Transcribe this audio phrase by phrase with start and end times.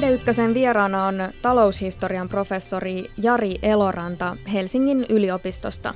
[0.00, 5.94] Tiedeykkösen vieraana on taloushistorian professori Jari Eloranta Helsingin yliopistosta.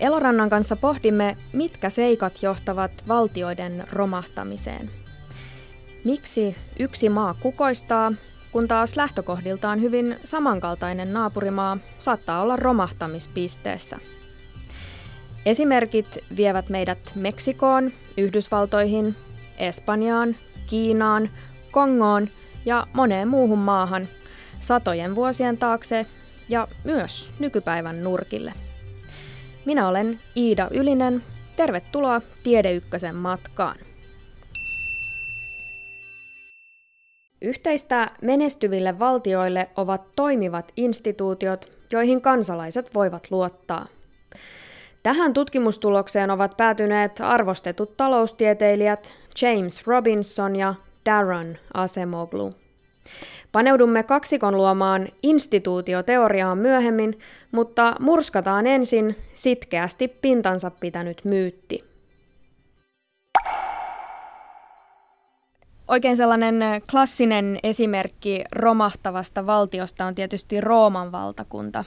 [0.00, 4.90] Elorannan kanssa pohdimme, mitkä seikat johtavat valtioiden romahtamiseen.
[6.04, 8.12] Miksi yksi maa kukoistaa,
[8.52, 13.98] kun taas lähtökohdiltaan hyvin samankaltainen naapurimaa saattaa olla romahtamispisteessä.
[15.46, 19.16] Esimerkit vievät meidät Meksikoon, Yhdysvaltoihin,
[19.58, 21.30] Espanjaan, Kiinaan,
[21.70, 22.28] Kongoon
[22.66, 24.08] ja moneen muuhun maahan
[24.60, 26.06] satojen vuosien taakse
[26.48, 28.52] ja myös nykypäivän nurkille.
[29.64, 31.22] Minä olen Iida Ylinen.
[31.56, 33.76] Tervetuloa Tiedeykkösen matkaan.
[37.42, 43.86] Yhteistä menestyville valtioille ovat toimivat instituutiot, joihin kansalaiset voivat luottaa.
[45.02, 50.74] Tähän tutkimustulokseen ovat päätyneet arvostetut taloustieteilijät James Robinson ja
[51.06, 52.63] Darren Asemoglu.
[53.52, 57.18] Paneudumme kaksikon luomaan instituutioteoriaan myöhemmin,
[57.52, 61.94] mutta murskataan ensin sitkeästi pintansa pitänyt myytti.
[65.88, 66.56] Oikein sellainen
[66.90, 71.84] klassinen esimerkki romahtavasta valtiosta on tietysti Rooman valtakunta,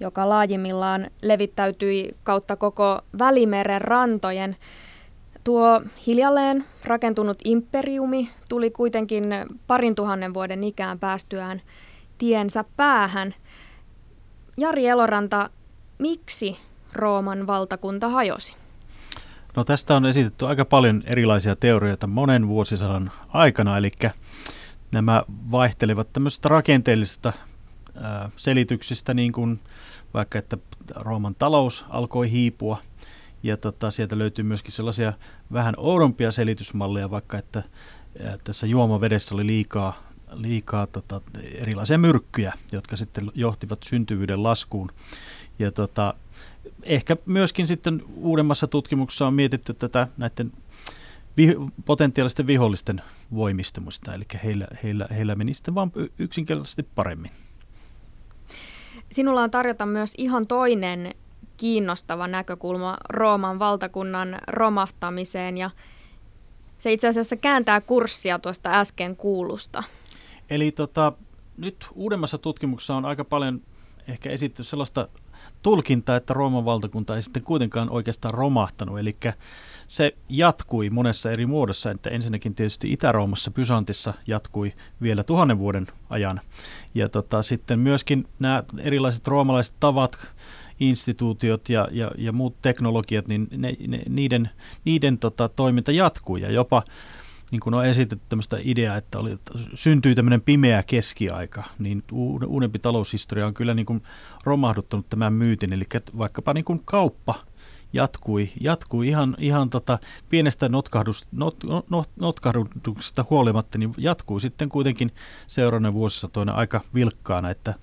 [0.00, 4.56] joka laajimmillaan levittäytyi kautta koko Välimeren rantojen.
[5.44, 9.24] Tuo hiljalleen rakentunut imperiumi tuli kuitenkin
[9.66, 11.62] parin tuhannen vuoden ikään päästyään
[12.18, 13.34] tiensä päähän.
[14.56, 15.50] Jari Eloranta,
[15.98, 16.56] miksi
[16.92, 18.54] Rooman valtakunta hajosi?
[19.56, 23.90] No tästä on esitetty aika paljon erilaisia teorioita monen vuosisadan aikana, eli
[24.92, 27.32] nämä vaihtelevat tämmöisistä rakenteellisista
[28.36, 29.60] selityksistä, niin kuin
[30.14, 30.58] vaikka että
[30.94, 32.76] Rooman talous alkoi hiipua,
[33.42, 35.12] ja tota, sieltä löytyy myöskin sellaisia
[35.52, 37.62] vähän oudompia selitysmalleja, vaikka että
[38.44, 40.02] tässä juomavedessä oli liikaa,
[40.32, 41.20] liikaa tota,
[41.54, 44.90] erilaisia myrkkyjä, jotka sitten johtivat syntyvyyden laskuun.
[45.58, 46.14] Ja tota,
[46.82, 50.52] ehkä myöskin sitten uudemmassa tutkimuksessa on mietitty tätä näiden
[51.36, 53.02] vi- potentiaalisten vihollisten
[53.34, 57.30] voimistamusta, eli heillä, heillä, heillä meni sitten vaan yksinkertaisesti paremmin.
[59.12, 61.14] Sinulla on tarjota myös ihan toinen
[61.58, 65.70] kiinnostava näkökulma Rooman valtakunnan romahtamiseen ja
[66.78, 69.82] se itse asiassa kääntää kurssia tuosta äsken kuulusta.
[70.50, 71.12] Eli tota,
[71.56, 73.60] nyt uudemmassa tutkimuksessa on aika paljon
[74.08, 75.08] ehkä esitty sellaista
[75.62, 78.98] tulkinta, että Rooman valtakunta ei sitten kuitenkaan oikeastaan romahtanut.
[78.98, 79.16] Eli
[79.88, 86.40] se jatkui monessa eri muodossa, että ensinnäkin tietysti Itä-Roomassa, Pysantissa jatkui vielä tuhannen vuoden ajan.
[86.94, 90.18] Ja tota, sitten myöskin nämä erilaiset roomalaiset tavat,
[90.80, 94.50] instituutiot ja, ja, ja muut teknologiat, niin ne, ne, niiden,
[94.84, 96.36] niiden tota, toiminta jatkuu.
[96.36, 96.82] Ja jopa
[97.50, 99.38] niin kun on esitetty tämmöistä ideaa, että oli,
[99.74, 102.04] syntyi tämmöinen pimeä keskiaika, niin
[102.46, 104.02] uudempi taloushistoria on kyllä niin kuin
[104.44, 105.84] romahduttanut tämän myytin, eli
[106.18, 107.34] vaikkapa niin kuin kauppa
[107.92, 111.56] jatkui, jatkui ihan, ihan tota pienestä notkahdus, not,
[111.90, 115.12] not, notkahduksesta huolimatta, niin jatkuu sitten kuitenkin
[115.46, 117.74] seuraavana vuosisatoina aika vilkkaana, että,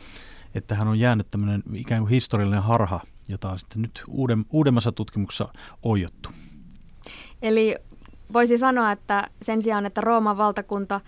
[0.55, 2.99] että hän on jäänyt tämmöinen ikään kuin historiallinen harha,
[3.29, 6.29] jota on sitten nyt uuden, uudemmassa tutkimuksessa ojottu.
[7.41, 7.75] Eli
[8.33, 11.01] voisi sanoa, että sen sijaan, että Rooman valtakunta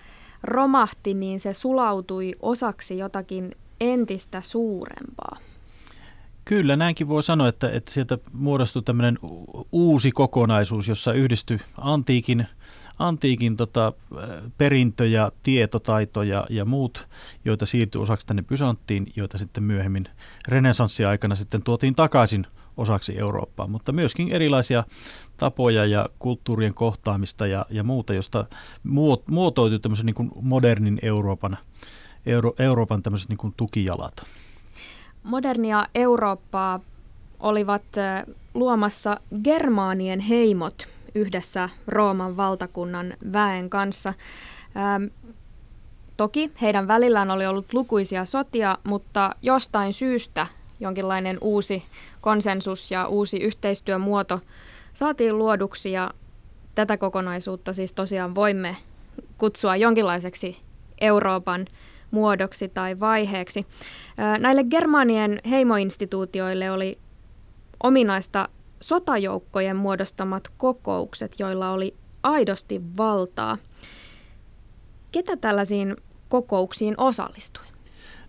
[0.44, 5.38] romahti, niin se sulautui osaksi jotakin entistä suurempaa.
[6.46, 9.20] Kyllä, näinkin voi sanoa, että, että sieltä muodostui tämmöinen
[9.72, 12.48] uusi kokonaisuus, jossa yhdistyi antiikin,
[13.00, 13.94] antiikin tota,
[14.58, 17.08] perintö ja tietotaito ja, ja muut,
[17.46, 20.06] joita siirtyi osaksi tänne Pysanttiin, joita sitten myöhemmin
[20.48, 22.48] renesanssiaikana sitten tuotiin takaisin
[22.78, 24.84] osaksi Eurooppaa, mutta myöskin erilaisia
[25.38, 28.46] tapoja ja kulttuurien kohtaamista ja, ja muuta, josta
[29.28, 31.58] muotoutui tämmöisen niin kuin modernin Euroopan,
[32.26, 34.26] Euro, Euroopan tämmöiset niin kuin tukijalat.
[35.24, 36.80] Modernia Eurooppaa
[37.40, 37.84] olivat
[38.54, 44.14] luomassa germaanien heimot yhdessä Rooman valtakunnan väen kanssa.
[44.78, 45.04] Ähm,
[46.18, 50.48] toki heidän välillään oli ollut lukuisia sotia, mutta jostain syystä
[50.80, 51.84] jonkinlainen uusi
[52.22, 54.42] konsensus ja uusi yhteistyömuoto
[54.94, 56.12] saatiin luoduksi ja
[56.76, 58.78] tätä kokonaisuutta siis tosiaan voimme
[59.38, 60.58] kutsua jonkinlaiseksi
[61.02, 61.66] Euroopan
[62.12, 63.66] muodoksi tai vaiheeksi.
[64.40, 66.98] Näille Germanien heimoinstituutioille oli
[67.84, 68.50] ominaista
[68.82, 73.58] sotajoukkojen muodostamat kokoukset, joilla oli aidosti valtaa.
[75.12, 75.96] Ketä tällaisiin
[76.30, 77.64] kokouksiin osallistui?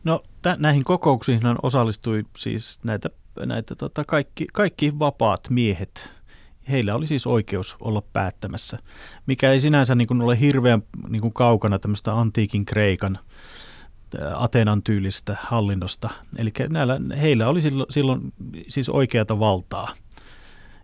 [0.05, 3.11] No t- näihin kokouksiin osallistui siis näitä,
[3.47, 6.11] näitä tota, kaikki, kaikki vapaat miehet,
[6.71, 8.79] heillä oli siis oikeus olla päättämässä,
[9.27, 13.19] mikä ei sinänsä niin kuin ole hirveän niin kuin kaukana tämmöistä antiikin Kreikan
[14.35, 16.11] Atenan tyylistä hallinnosta.
[16.39, 18.33] Eli näillä, heillä oli silloin, silloin
[18.69, 19.93] siis oikeata valtaa.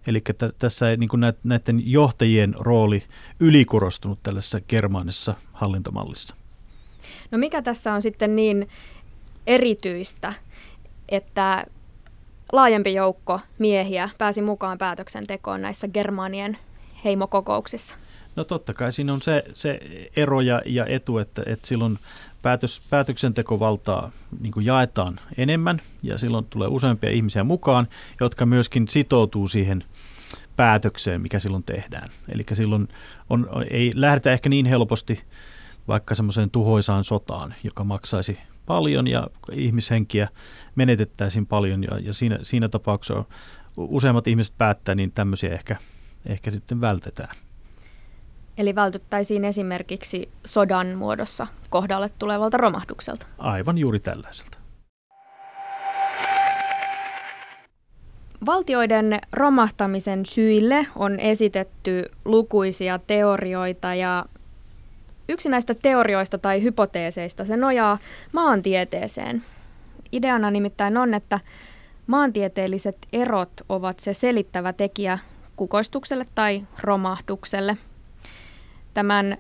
[0.07, 3.03] Eli t- tässä ei niin kuin näiden johtajien rooli
[3.41, 6.35] ylikorostunut tällaisessa germaanisessa hallintomallissa.
[7.31, 8.69] No mikä tässä on sitten niin
[9.47, 10.33] erityistä,
[11.09, 11.67] että
[12.53, 16.59] laajempi joukko miehiä pääsi mukaan päätöksentekoon näissä Germanien
[17.05, 17.97] heimokokouksissa?
[18.37, 19.81] No totta kai siinä on se, se
[20.17, 21.99] ero ja, ja etu, että, että silloin
[22.45, 24.11] päätös, päätöksentekovaltaa
[24.41, 27.89] niin kuin jaetaan enemmän ja silloin tulee useampia ihmisiä mukaan,
[28.21, 29.85] jotka myöskin sitoutuu siihen
[30.57, 32.09] päätökseen, mikä silloin tehdään.
[32.29, 32.89] Eli silloin
[33.31, 35.21] on, ei lähdetä ehkä niin helposti
[35.89, 40.29] vaikka semmoiseen tuhoisaan sotaan, joka maksaisi paljon ja ihmishenkiä
[40.75, 43.25] menetettäisiin paljon ja, ja siinä, siinä tapauksessa
[43.77, 45.77] useimmat ihmiset päättää, niin tämmöisiä ehkä,
[46.27, 47.37] ehkä sitten vältetään.
[48.59, 53.27] Eli vältyttäisiin esimerkiksi sodan muodossa kohdalle tulevalta romahdukselta.
[53.39, 54.59] Aivan juuri tällaiselta.
[58.47, 64.25] Valtioiden romahtamisen syille on esitetty lukuisia teorioita ja
[65.29, 67.99] yksi näistä teorioista tai hypoteeseista se nojaa
[68.33, 69.43] maantieteeseen.
[70.13, 71.41] Ideana nimittäin on, että
[72.07, 75.19] maantieteelliset erot ovat se selittävä tekijä
[75.57, 77.77] kukoistukselle tai romahdukselle–
[78.95, 79.37] Tämän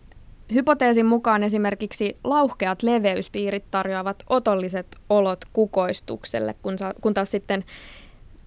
[0.54, 7.64] hypoteesin mukaan esimerkiksi lauhkeat leveyspiirit tarjoavat otolliset olot kukoistukselle, kun, sa- kun taas sitten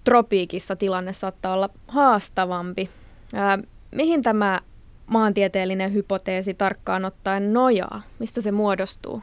[0.04, 2.90] tropiikissa tilanne saattaa olla haastavampi.
[3.34, 3.58] Ää,
[3.90, 4.60] mihin tämä
[5.06, 8.02] maantieteellinen hypoteesi tarkkaan ottaen nojaa?
[8.18, 9.22] Mistä se muodostuu?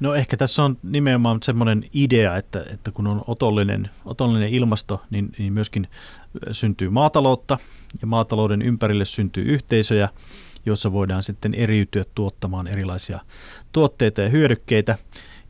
[0.00, 5.28] No ehkä tässä on nimenomaan semmoinen idea, että, että kun on otollinen, otollinen ilmasto, niin,
[5.38, 5.88] niin myöskin
[6.52, 7.58] syntyy maataloutta
[8.00, 10.08] ja maatalouden ympärille syntyy yhteisöjä,
[10.66, 13.20] jossa voidaan sitten eriytyä tuottamaan erilaisia
[13.72, 14.98] tuotteita ja hyödykkeitä.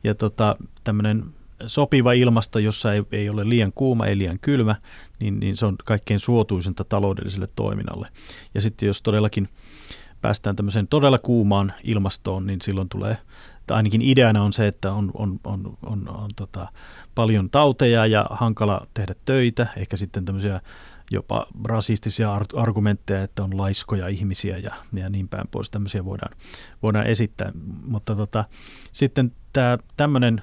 [0.03, 1.23] Ja tota, tämmöinen
[1.65, 4.75] sopiva ilmasto, jossa ei, ei ole liian kuuma, ei liian kylmä,
[5.19, 8.07] niin, niin se on kaikkein suotuisinta taloudelliselle toiminnalle.
[8.53, 9.49] Ja sitten jos todellakin
[10.21, 13.17] päästään tämmöiseen todella kuumaan ilmastoon, niin silloin tulee,
[13.67, 16.67] tai ainakin ideana on se, että on, on, on, on, on tota,
[17.15, 20.61] paljon tauteja ja hankala tehdä töitä, ehkä sitten tämmöisiä
[21.11, 25.69] jopa rasistisia argumentteja, että on laiskoja ihmisiä ja, ja niin päin pois.
[25.69, 26.35] Tämmöisiä voidaan,
[26.83, 27.51] voidaan esittää.
[27.85, 28.45] Mutta tota,
[28.93, 30.41] sitten tämä tämmöinen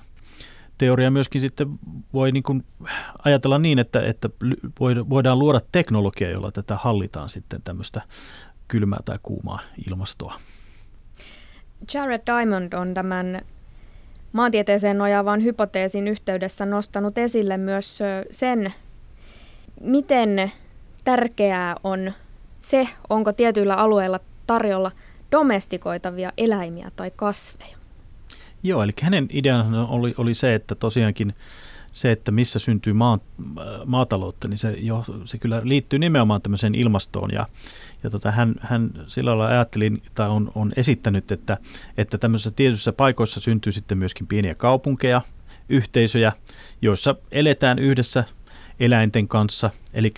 [0.79, 1.69] teoria myöskin sitten
[2.13, 2.65] voi niin kuin
[3.25, 4.31] ajatella niin, että, että
[5.11, 8.03] voidaan luoda teknologia, jolla tätä hallitaan sitten tämmöistä
[8.69, 9.59] kylmää tai kuumaa
[9.89, 10.41] ilmastoa.
[11.95, 13.43] Jared Diamond on tämän
[14.33, 17.99] maantieteeseen nojaavan hypoteesin yhteydessä nostanut esille myös
[18.31, 18.75] sen,
[19.81, 20.53] miten
[21.05, 22.13] tärkeää on
[22.61, 24.93] se, onko tietyillä alueilla tarjolla
[25.33, 27.77] domestikoitavia eläimiä tai kasveja.
[28.63, 31.35] Joo, eli hänen ideansa oli, oli se, että tosiaankin
[31.93, 33.19] se, että missä syntyy maa,
[33.85, 37.31] maataloutta, niin se, jo, se kyllä liittyy nimenomaan tämmöiseen ilmastoon.
[37.33, 37.47] Ja,
[38.03, 41.59] ja tota, hän, hän sillä lailla ajatteli tai on, on esittänyt, että,
[41.99, 45.23] että tämmöisissä tietyissä paikoissa syntyy sitten myöskin pieniä kaupunkeja,
[45.69, 46.33] yhteisöjä,
[46.83, 48.25] joissa eletään yhdessä
[48.81, 49.71] eläinten kanssa.
[49.95, 50.15] Eli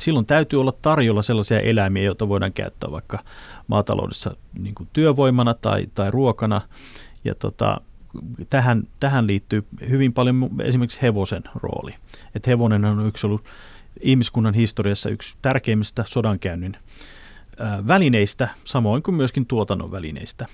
[0.00, 3.18] silloin täytyy olla tarjolla sellaisia eläimiä, joita voidaan käyttää vaikka
[3.66, 6.60] maataloudessa niin työvoimana tai, tai ruokana.
[7.24, 7.80] Ja tota,
[8.50, 11.94] tähän, tähän liittyy hyvin paljon esimerkiksi hevosen rooli.
[12.34, 13.44] Et hevonen on yksi ollut
[14.00, 16.76] ihmiskunnan historiassa yksi tärkeimmistä sodankäynnin
[17.86, 20.46] välineistä, samoin kuin myöskin tuotannon välineistä.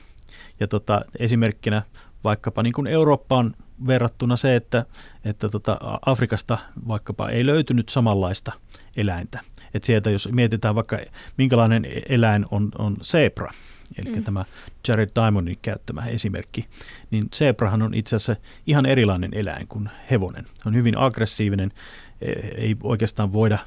[0.60, 1.82] Ja tota, esimerkkinä
[2.24, 3.54] vaikkapa niin kuin Eurooppaan
[3.86, 4.84] verrattuna se, että,
[5.24, 6.58] että tota Afrikasta
[6.88, 8.52] vaikkapa ei löytynyt samanlaista
[8.96, 9.40] eläintä.
[9.74, 10.98] Et sieltä jos mietitään vaikka
[11.36, 13.50] minkälainen eläin on, on zebra,
[13.98, 14.24] eli mm.
[14.24, 14.44] tämä
[14.88, 16.68] Jared Diamondin käyttämä esimerkki,
[17.10, 20.44] niin zebrahan on itse asiassa ihan erilainen eläin kuin hevonen.
[20.54, 21.72] Se on hyvin aggressiivinen,
[22.20, 23.58] e, ei oikeastaan voida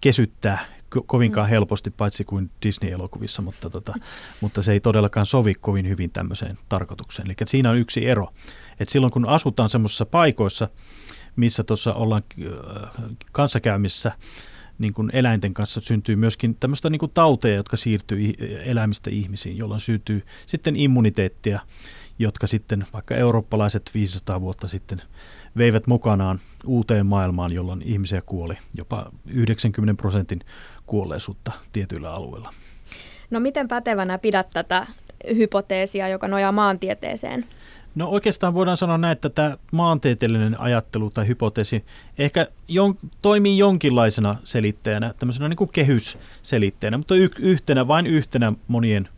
[0.00, 0.58] kesyttää
[1.06, 1.50] kovinkaan mm.
[1.50, 3.94] helposti, paitsi kuin Disney-elokuvissa, mutta, tota,
[4.40, 7.26] mutta se ei todellakaan sovi kovin hyvin tämmöiseen tarkoitukseen.
[7.26, 8.32] Eli siinä on yksi ero.
[8.80, 10.68] Et silloin kun asutaan semmoisissa paikoissa,
[11.36, 12.90] missä tuossa ollaan äh,
[13.32, 14.12] kanssakäymissä,
[14.78, 18.32] niin kuin eläinten kanssa syntyy myöskin tämmöistä niin kuin tauteja, jotka siirtyy
[18.64, 21.60] eläimistä ihmisiin, jolloin syntyy sitten immuniteettia,
[22.18, 25.02] jotka sitten vaikka eurooppalaiset 500 vuotta sitten
[25.56, 30.40] veivät mukanaan uuteen maailmaan, jolloin ihmisiä kuoli jopa 90 prosentin
[30.86, 32.50] kuolleisuutta tietyillä alueilla.
[33.30, 34.86] No miten pätevänä pidät tätä
[35.36, 37.42] hypoteesia, joka nojaa maantieteeseen?
[37.94, 41.84] No oikeastaan voidaan sanoa näin, että tämä maantieteellinen ajattelu tai hypoteesi
[42.18, 49.08] ehkä jon, toimii jonkinlaisena selittäjänä, tämmöisenä niin kuin kehysselittäjänä, mutta y, yhtenä, vain yhtenä monien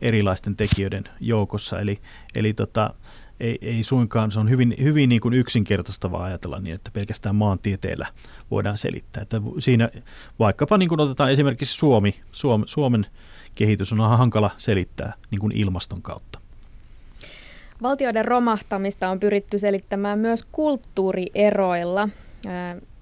[0.00, 1.80] erilaisten tekijöiden joukossa.
[1.80, 1.98] Eli,
[2.34, 2.94] eli tota,
[3.40, 8.06] ei, ei suinkaan, se on hyvin, hyvin niin kuin yksinkertaistavaa ajatella niin, että pelkästään maantieteellä
[8.50, 9.22] voidaan selittää.
[9.22, 9.90] Että siinä
[10.38, 13.06] vaikkapa niin kuin otetaan esimerkiksi Suomi, Suom, Suomen
[13.54, 16.45] kehitys on hankala selittää niin kuin ilmaston kautta.
[17.82, 22.08] Valtioiden romahtamista on pyritty selittämään myös kulttuurieroilla.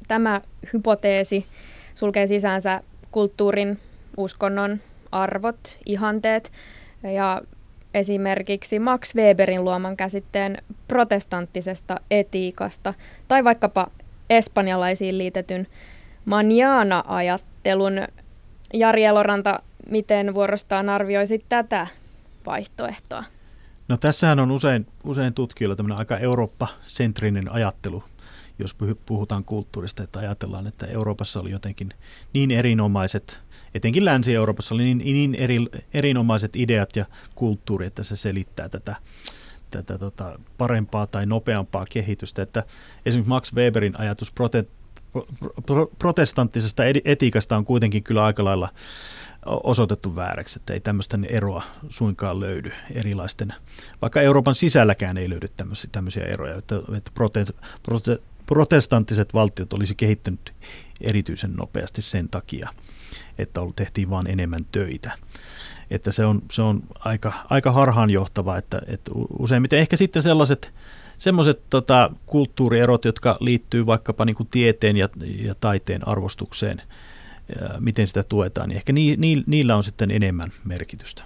[0.08, 0.40] Tämä
[0.72, 1.46] hypoteesi
[1.94, 3.78] sulkee sisäänsä kulttuurin,
[4.16, 4.80] uskonnon,
[5.12, 6.52] arvot, ihanteet
[7.14, 7.42] ja
[7.94, 12.94] esimerkiksi Max Weberin luoman käsitteen protestanttisesta etiikasta
[13.28, 13.86] tai vaikkapa
[14.30, 15.66] espanjalaisiin liitetyn
[16.24, 17.92] manjana-ajattelun.
[18.72, 21.86] Jari Eloranta, miten vuorostaan arvioisit tätä
[22.46, 23.24] vaihtoehtoa?
[23.88, 28.04] No tässähän on usein, usein tutkijoilla tämmöinen aika Eurooppa-sentrinen ajattelu,
[28.58, 28.76] jos
[29.06, 31.88] puhutaan kulttuurista, että ajatellaan, että Euroopassa oli jotenkin
[32.32, 33.40] niin erinomaiset,
[33.74, 38.96] etenkin Länsi-Euroopassa oli niin, niin eri, erinomaiset ideat ja kulttuuri, että se selittää tätä,
[39.70, 42.42] tätä tota parempaa tai nopeampaa kehitystä.
[42.42, 42.64] Että
[43.06, 44.64] esimerkiksi Max Weberin ajatus prote,
[45.66, 48.68] pro, protestanttisesta etiikasta on kuitenkin kyllä aika lailla
[49.46, 53.54] osoitettu vääräksi, että ei tämmöistä eroa suinkaan löydy erilaisten,
[54.02, 57.44] vaikka Euroopan sisälläkään ei löydy tämmöisiä, tämmöisiä eroja, että, että prote,
[57.82, 60.52] prote, protestanttiset valtiot olisi kehittynyt
[61.00, 62.68] erityisen nopeasti sen takia,
[63.38, 65.12] että tehtiin vain enemmän töitä.
[65.90, 70.74] Että se on, se on aika, aika harhaanjohtava, että, että useimmiten ehkä sitten sellaiset
[71.18, 75.08] semmoiset tota, kulttuurierot, jotka liittyy vaikkapa niin kuin tieteen ja,
[75.42, 76.82] ja taiteen arvostukseen–
[77.80, 81.22] miten sitä tuetaan, niin ehkä ni, ni, niillä on sitten enemmän merkitystä.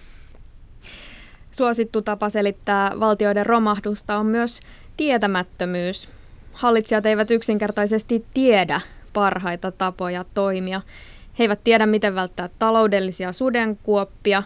[1.51, 4.61] Suosittu tapa selittää valtioiden romahdusta on myös
[4.97, 6.09] tietämättömyys.
[6.53, 8.81] Hallitsijat eivät yksinkertaisesti tiedä
[9.13, 10.81] parhaita tapoja toimia.
[11.39, 14.43] He eivät tiedä, miten välttää taloudellisia sudenkuoppia,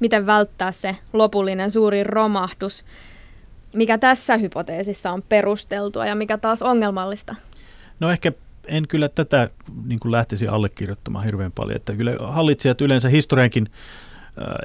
[0.00, 2.84] miten välttää se lopullinen suuri romahdus,
[3.74, 7.34] mikä tässä hypoteesissa on perusteltua ja mikä taas ongelmallista.
[8.00, 8.32] No ehkä
[8.66, 9.50] en kyllä tätä
[9.84, 11.76] niin kuin lähtisi allekirjoittamaan hirveän paljon.
[11.76, 13.66] Että kyllä hallitsijat yleensä historiankin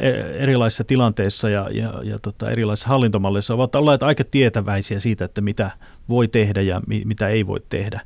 [0.01, 0.09] e,
[0.43, 5.71] erilaisissa tilanteissa ja, ja, ja tota, erilaisissa hallintomalleissa ovat olleet aika tietäväisiä siitä, että mitä
[6.09, 8.01] voi tehdä ja mi, mitä ei voi tehdä.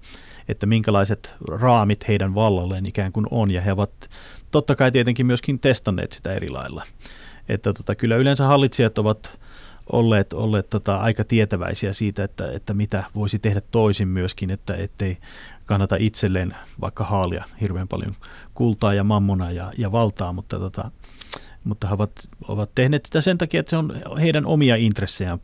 [0.48, 3.52] Että minkälaiset raamit heidän vallalleen ikään kuin on.
[3.52, 4.10] Ja he ovat
[4.52, 6.84] totta kai tietenkin myöskin testanneet sitä eri lailla.
[7.50, 9.40] Että tota, kyllä yleensä hallitsijat ovat
[9.92, 15.18] olleet, olleet tota, aika tietäväisiä siitä, että, että mitä voisi tehdä toisin myöskin, että ettei
[15.66, 18.16] kannata itselleen vaikka haalia hirveän paljon
[18.54, 20.92] kultaa ja mammona ja, ja valtaa, mutta, tota,
[21.64, 22.12] mutta he ovat,
[22.48, 25.40] ovat tehneet sitä sen takia, että se on heidän omia intressejään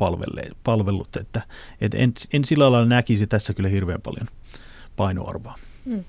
[0.63, 1.41] palvellut, että,
[1.81, 4.27] että en, en sillä lailla näkisi tässä kyllä hirveän paljon
[4.95, 5.55] painoarvoa.
[5.85, 6.03] Hmm.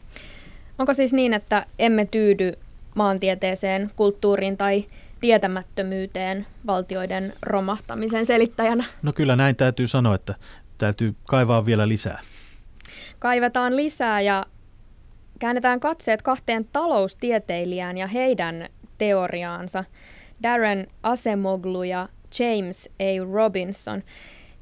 [0.79, 2.53] Onko siis niin, että emme tyydy
[2.95, 4.87] maantieteeseen, kulttuuriin tai
[5.23, 8.85] tietämättömyyteen valtioiden romahtamisen selittäjänä?
[9.03, 10.35] No kyllä näin täytyy sanoa, että
[10.79, 12.21] täytyy kaivaa vielä lisää.
[13.19, 14.47] Kaivetaan lisää ja
[15.39, 19.85] käännetään katseet kahteen taloustieteilijään ja heidän teoriaansa.
[20.43, 23.33] Darren Asemoglu ja James A.
[23.33, 24.03] Robinson.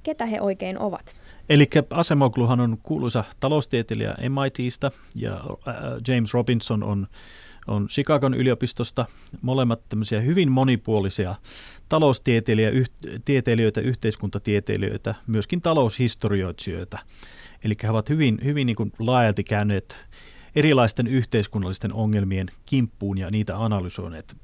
[0.02, 1.16] Ketä he oikein ovat?
[1.48, 5.74] Eli Asemogluhan on kuuluisa taloustieteilijä MITistä ja äh,
[6.08, 7.06] James Robinson on
[7.70, 9.06] on Chicagon yliopistosta.
[9.42, 11.34] Molemmat tämmöisiä hyvin monipuolisia
[11.88, 16.98] taloustieteilijöitä, yhteiskuntatieteilijöitä, myöskin taloushistorioitsijoita.
[17.64, 20.06] Eli he ovat hyvin, hyvin niin kuin laajalti käyneet
[20.56, 24.36] erilaisten yhteiskunnallisten ongelmien kimppuun ja niitä analysoineet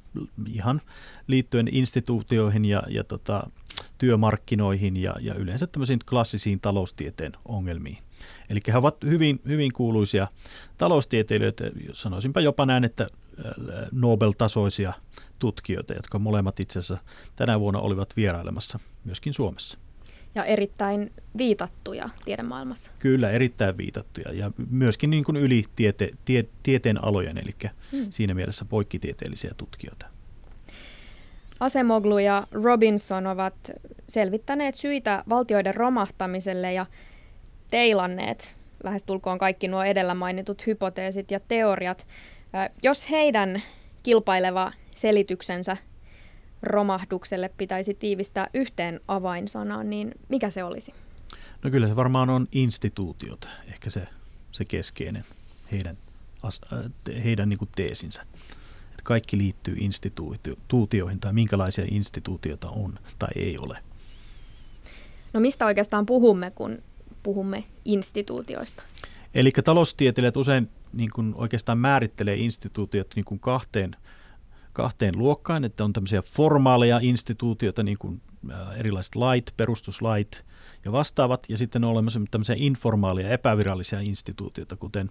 [0.49, 0.81] ihan
[1.27, 3.51] liittyen instituutioihin ja, ja tota,
[3.99, 7.99] työmarkkinoihin ja, ja yleensä tämmöisiin klassisiin taloustieteen ongelmiin.
[8.51, 10.29] Eli he ovat hyvin, hyvin kuuluisia
[10.79, 13.55] taloustieteilijöitä, sanoisinpa jopa näin, että äh,
[13.93, 14.93] Nobel-tasoisia
[15.39, 17.05] tutkijoita, jotka molemmat itse asiassa
[17.37, 19.79] tänä vuonna olivat vierailemassa myöskin Suomessa.
[20.35, 22.93] Ja erittäin viitattuja tiedemaailmassa.
[22.99, 27.53] Kyllä, erittäin viitattuja ja myöskin niin kuin yli tiete, tie, tieteen alojen, eli
[27.93, 28.07] hmm.
[28.11, 30.16] siinä mielessä poikkitieteellisiä tutkijoita.
[31.61, 33.55] Asemoglu ja Robinson ovat
[34.09, 36.87] selvittäneet syitä valtioiden romahtamiselle ja
[37.71, 42.07] teilanneet lähestulkoon kaikki nuo edellä mainitut hypoteesit ja teoriat.
[42.83, 43.63] Jos heidän
[44.03, 45.77] kilpaileva selityksensä
[46.63, 50.95] romahdukselle pitäisi tiivistää yhteen avainsanaan, niin mikä se olisi?
[51.63, 54.09] No kyllä se varmaan on instituutiot, ehkä se,
[54.53, 55.25] se keskeinen
[55.73, 55.99] heidän,
[57.25, 58.23] heidän niin kuin teesinsä.
[59.07, 63.79] Kaikki liittyy instituutioihin tai minkälaisia instituutioita on tai ei ole.
[65.33, 66.79] No mistä oikeastaan puhumme, kun
[67.23, 68.83] puhumme instituutioista?
[69.35, 73.97] Eli taloustieteilijät usein niin kuin oikeastaan määrittelee instituutiot niin kuin kahteen,
[74.73, 78.23] kahteen luokkaan, että on tämmöisiä formaaleja instituutioita, niin kuin
[78.77, 80.45] erilaiset lait, perustuslait
[80.85, 85.11] ja vastaavat, ja sitten on olemassa tämmöisiä informaaleja, epävirallisia instituutioita, kuten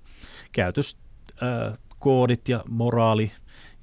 [1.95, 3.31] käytöskoodit ja moraali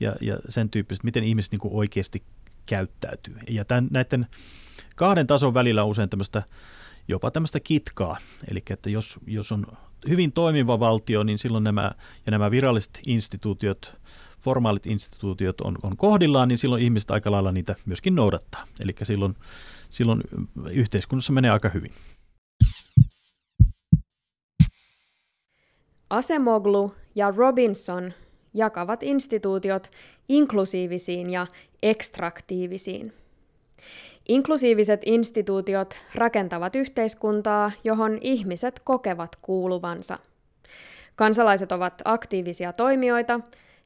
[0.00, 2.22] ja, ja sen tyyppiset, miten ihmiset niin kuin oikeasti
[2.66, 3.36] käyttäytyy.
[3.48, 4.26] Ja tämän, näiden
[4.96, 6.42] kahden tason välillä on usein tämmöistä
[7.08, 8.16] jopa tämmöistä kitkaa.
[8.50, 9.66] Eli että jos, jos on
[10.08, 11.92] hyvin toimiva valtio, niin silloin nämä,
[12.26, 13.96] ja nämä viralliset instituutiot,
[14.40, 18.66] formaalit instituutiot on, on kohdillaan, niin silloin ihmiset aika lailla niitä myöskin noudattaa.
[18.80, 19.34] Eli silloin,
[19.90, 20.20] silloin
[20.70, 21.92] yhteiskunnassa menee aika hyvin.
[26.10, 28.12] Asemoglu ja Robinson
[28.54, 29.90] jakavat instituutiot
[30.28, 31.46] inklusiivisiin ja
[31.82, 33.12] ekstraktiivisiin.
[34.28, 40.18] Inklusiiviset instituutiot rakentavat yhteiskuntaa, johon ihmiset kokevat kuuluvansa.
[41.16, 43.40] Kansalaiset ovat aktiivisia toimijoita,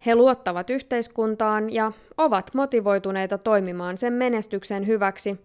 [0.07, 5.37] he luottavat yhteiskuntaan ja ovat motivoituneita toimimaan sen menestyksen hyväksi,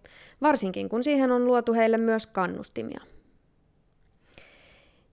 [0.42, 3.00] varsinkin kun siihen on luotu heille myös kannustimia.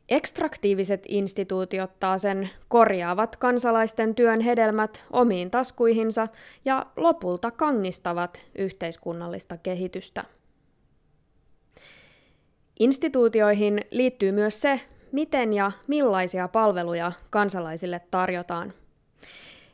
[0.09, 6.27] Ekstraktiiviset instituutiot sen korjaavat kansalaisten työn hedelmät omiin taskuihinsa
[6.65, 10.23] ja lopulta kangistavat yhteiskunnallista kehitystä.
[12.79, 14.79] Instituutioihin liittyy myös se,
[15.11, 18.73] miten ja millaisia palveluja kansalaisille tarjotaan.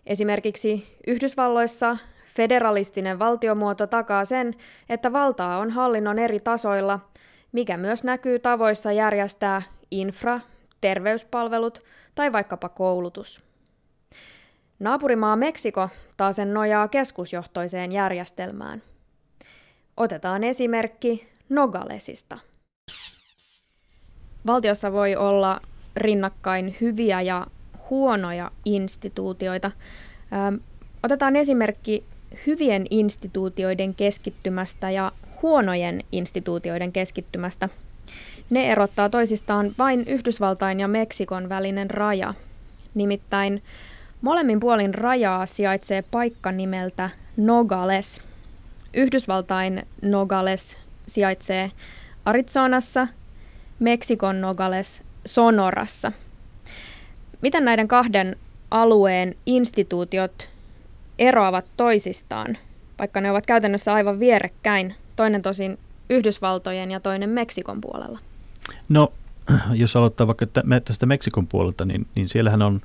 [0.06, 1.98] Esimerkiksi Yhdysvalloissa
[2.36, 4.56] federalistinen valtiomuoto takaa sen,
[4.89, 7.00] että valtaa on hallinnon eri tasoilla,
[7.51, 9.62] mikä myös näkyy tavoissa järjestää
[10.01, 10.39] infra,
[10.81, 11.83] terveyspalvelut
[12.15, 13.41] tai vaikkapa koulutus.
[14.79, 18.81] Naapurimaa Meksiko taasen nojaa keskusjohtoiseen järjestelmään.
[19.97, 22.37] Otetaan esimerkki Nogalesista.
[24.47, 25.61] Valtiossa voi olla
[25.95, 27.47] rinnakkain hyviä ja
[27.89, 29.71] huonoja instituutioita.
[31.03, 32.03] otetaan esimerkki
[32.47, 37.69] hyvien instituutioiden keskittymästä ja huonojen instituutioiden keskittymästä–
[38.49, 42.34] ne erottaa toisistaan vain Yhdysvaltain ja Meksikon välinen raja.
[42.93, 43.63] Nimittäin
[44.21, 48.21] molemmin puolin rajaa sijaitsee paikka nimeltä Nogales.
[48.93, 50.77] Yhdysvaltain Nogales
[51.08, 51.71] sijaitsee
[52.25, 53.08] Arizonassa,
[53.79, 56.12] Meksikon Nogales Sonorassa.
[57.41, 58.36] Miten näiden kahden
[58.71, 60.49] alueen instituutiot
[61.19, 62.58] eroavat toisistaan,
[62.99, 65.79] vaikka ne ovat käytännössä aivan vierekkäin, toinen tosin
[66.10, 68.19] Yhdysvaltojen ja toinen Meksikon puolella?
[68.89, 69.13] No,
[69.73, 70.45] jos aloittaa vaikka
[70.86, 72.82] tästä Meksikon puolelta, niin, niin siellähän on,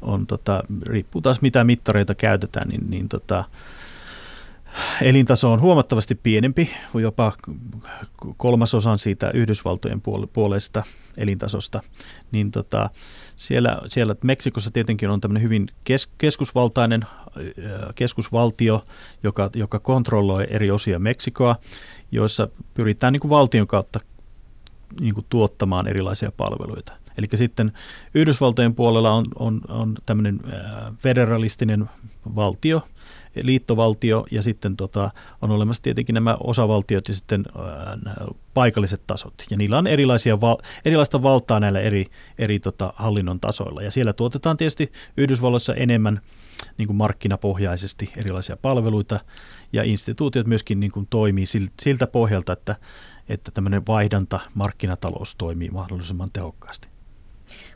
[0.00, 3.44] on tota, riippuu taas mitä mittareita käytetään, niin, niin tota,
[5.02, 7.32] elintaso on huomattavasti pienempi, jopa
[8.36, 10.02] kolmasosan siitä Yhdysvaltojen
[10.32, 10.82] puolesta
[11.16, 11.80] elintasosta,
[12.32, 12.90] niin tota,
[13.36, 17.04] siellä, siellä Meksikossa tietenkin on tämmöinen hyvin kes, keskusvaltainen
[17.94, 18.84] keskusvaltio,
[19.22, 21.56] joka, joka kontrolloi eri osia Meksikoa,
[22.12, 24.00] joissa pyritään niin kuin valtion kautta
[25.00, 26.92] niin kuin tuottamaan erilaisia palveluita.
[27.18, 27.72] Eli sitten
[28.14, 30.40] Yhdysvaltojen puolella on, on, on tämmöinen
[30.98, 31.90] federalistinen
[32.36, 32.82] valtio,
[33.42, 35.10] liittovaltio ja sitten tota,
[35.42, 37.96] on olemassa tietenkin nämä osavaltiot ja sitten ää,
[38.54, 39.34] paikalliset tasot.
[39.50, 42.06] Ja niillä on erilaisia val, erilaista valtaa näillä eri,
[42.38, 43.82] eri tota, hallinnon tasoilla.
[43.82, 46.20] Ja siellä tuotetaan tietysti Yhdysvalloissa enemmän
[46.78, 49.20] niin kuin markkinapohjaisesti erilaisia palveluita
[49.72, 51.44] ja instituutiot myöskin niin kuin toimii
[51.80, 52.76] siltä pohjalta, että
[53.30, 56.88] että tämmöinen vaihdanta, markkinatalous toimii mahdollisimman tehokkaasti.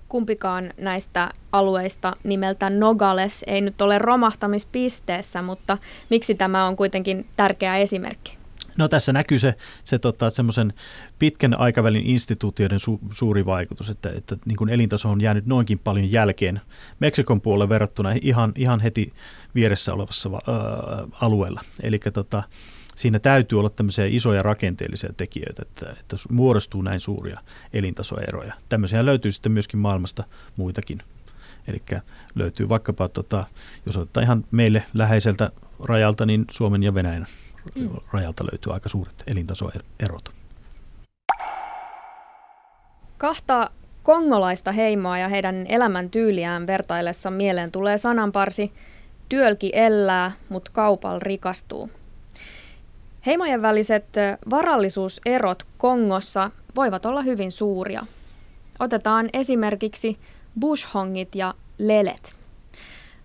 [0.08, 5.78] Kumpikaan näistä alueista nimeltä Nogales ei nyt ole romahtamispisteessä, mutta
[6.10, 8.38] miksi tämä on kuitenkin tärkeä esimerkki?
[8.78, 10.72] No tässä näkyy se, se tota, semmoisen
[11.18, 16.12] pitkän aikavälin instituutioiden su, suuri vaikutus, että, että niin kuin elintaso on jäänyt noinkin paljon
[16.12, 16.60] jälkeen
[17.00, 19.12] Meksikon puolelle verrattuna ihan, ihan heti
[19.54, 20.38] vieressä olevassa ä,
[21.20, 21.60] alueella.
[21.82, 22.42] Eli tota,
[22.96, 27.40] siinä täytyy olla tämmöisiä isoja rakenteellisia tekijöitä, että, että muodostuu näin suuria
[27.72, 28.54] elintasoeroja.
[28.68, 30.24] Tämmöisiä löytyy sitten myöskin maailmasta
[30.57, 30.98] muitakin.
[31.68, 31.83] Eli
[32.35, 33.44] löytyy vaikkapa, tota,
[33.87, 35.50] jos otetaan ihan meille läheiseltä
[35.85, 37.26] rajalta, niin Suomen ja Venäjän
[37.74, 37.90] mm.
[38.12, 40.33] rajalta löytyy aika suuret elintasoerot.
[43.18, 43.70] Kahta
[44.02, 48.72] kongolaista heimoa ja heidän elämäntyyliään vertaillessa mieleen tulee sananparsi
[49.28, 51.90] Työlki ellää, mut kaupal rikastuu–
[53.26, 54.04] Heimojen väliset
[54.50, 58.06] varallisuuserot Kongossa voivat olla hyvin suuria.
[58.78, 60.18] Otetaan esimerkiksi
[60.60, 62.34] bushhongit ja lelet.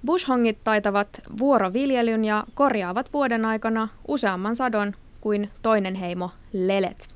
[0.06, 7.08] Bushhongit taitavat vuoroviljelyn ja korjaavat vuoden aikana useamman sadon kuin toinen heimo lelet.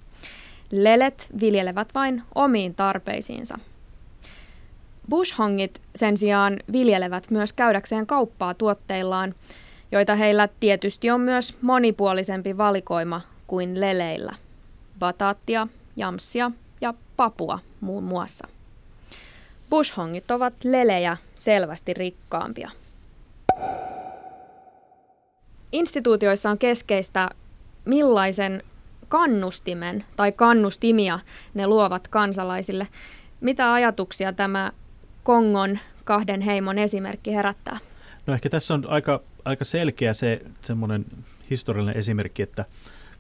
[0.72, 3.60] Lelet viljelevät vain omiin tarpeisiinsa.
[5.10, 9.34] Bushhongit sen sijaan viljelevät myös käydäkseen kauppaa tuotteillaan,
[9.94, 14.32] joita heillä tietysti on myös monipuolisempi valikoima kuin leleillä.
[15.00, 16.52] Bataattia, jamssia
[16.82, 18.48] ja papua muun muassa.
[19.70, 22.70] Bushhongit ovat lelejä selvästi rikkaampia.
[25.72, 27.30] Instituutioissa on keskeistä,
[27.86, 28.64] millaisen
[29.10, 31.20] kannustimen tai kannustimia
[31.54, 32.88] ne luovat kansalaisille.
[33.42, 34.72] Mitä ajatuksia tämä
[35.24, 37.78] Kongon kahden heimon esimerkki herättää?
[38.28, 41.06] No ehkä tässä on aika, aika selkeä se semmoinen
[41.50, 42.66] historiallinen esimerkki, että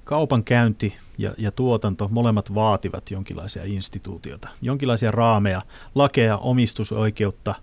[0.03, 5.61] kaupankäynti ja, ja tuotanto molemmat vaativat jonkinlaisia instituutioita, jonkinlaisia raameja,
[5.95, 7.55] lakeja, omistusoikeutta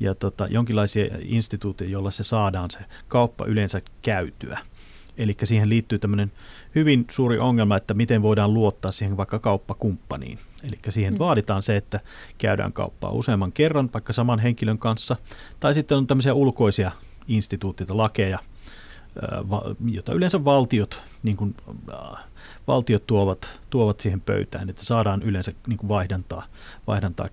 [0.00, 4.58] ja tota, jonkinlaisia instituutioita, joilla se saadaan se kauppa yleensä käytyä.
[5.16, 6.32] Eli siihen liittyy tämmöinen
[6.74, 10.38] hyvin suuri ongelma, että miten voidaan luottaa siihen vaikka kauppakumppaniin.
[10.64, 11.18] Eli siihen mm.
[11.18, 12.00] vaaditaan se, että
[12.38, 15.16] käydään kauppaa useamman kerran, vaikka saman henkilön kanssa.
[15.60, 16.90] Tai sitten on tämmöisiä ulkoisia
[17.28, 18.38] instituutioita, lakeja,
[19.90, 21.54] jota yleensä valtiot, niin kuin,
[22.68, 26.42] valtiot tuovat, tuovat siihen pöytään, että saadaan yleensä niin kuin vaihdantaa,
[26.86, 27.28] vaihdantaa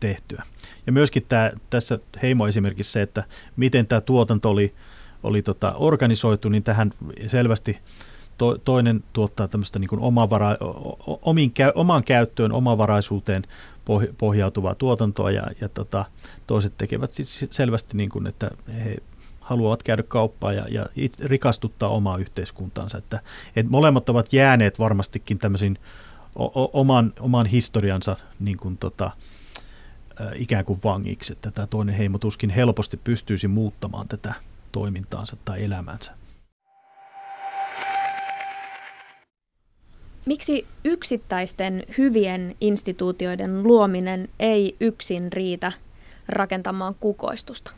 [0.00, 0.42] tehtyä.
[0.86, 3.24] Ja myöskin tämä, tässä heimo-esimerkissä se, että
[3.56, 4.74] miten tämä tuotanto oli,
[5.22, 6.92] oli tota organisoitu, niin tähän
[7.26, 7.78] selvästi
[8.38, 10.48] to, toinen tuottaa tämmöistä niin omavara,
[11.22, 13.42] omiin, omaan käyttöön, omavaraisuuteen
[14.18, 16.04] pohjautuvaa tuotantoa ja, ja tota,
[16.46, 18.50] toiset tekevät siis selvästi niin kuin, että
[18.84, 18.96] he
[19.44, 20.86] haluavat käydä kauppaa ja, ja
[21.24, 22.98] rikastuttaa omaa yhteiskuntaansa.
[22.98, 23.20] Että,
[23.56, 25.78] että molemmat ovat jääneet varmastikin tämmöisiin
[26.38, 29.10] o, oman, oman historiansa niin kuin tota,
[30.34, 34.34] ikään kuin vangiksi, että tämä toinen heimo tuskin helposti pystyisi muuttamaan tätä
[34.72, 36.12] toimintaansa tai elämänsä.
[40.26, 45.72] Miksi yksittäisten hyvien instituutioiden luominen ei yksin riitä
[46.28, 47.72] rakentamaan kukoistusta?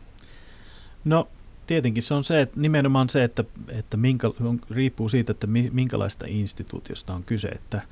[1.05, 1.29] No
[1.66, 4.29] tietenkin se on se, että nimenomaan se, että, että minkä,
[4.70, 7.48] riippuu siitä, että minkälaista instituutiosta on kyse.
[7.48, 7.83] Että,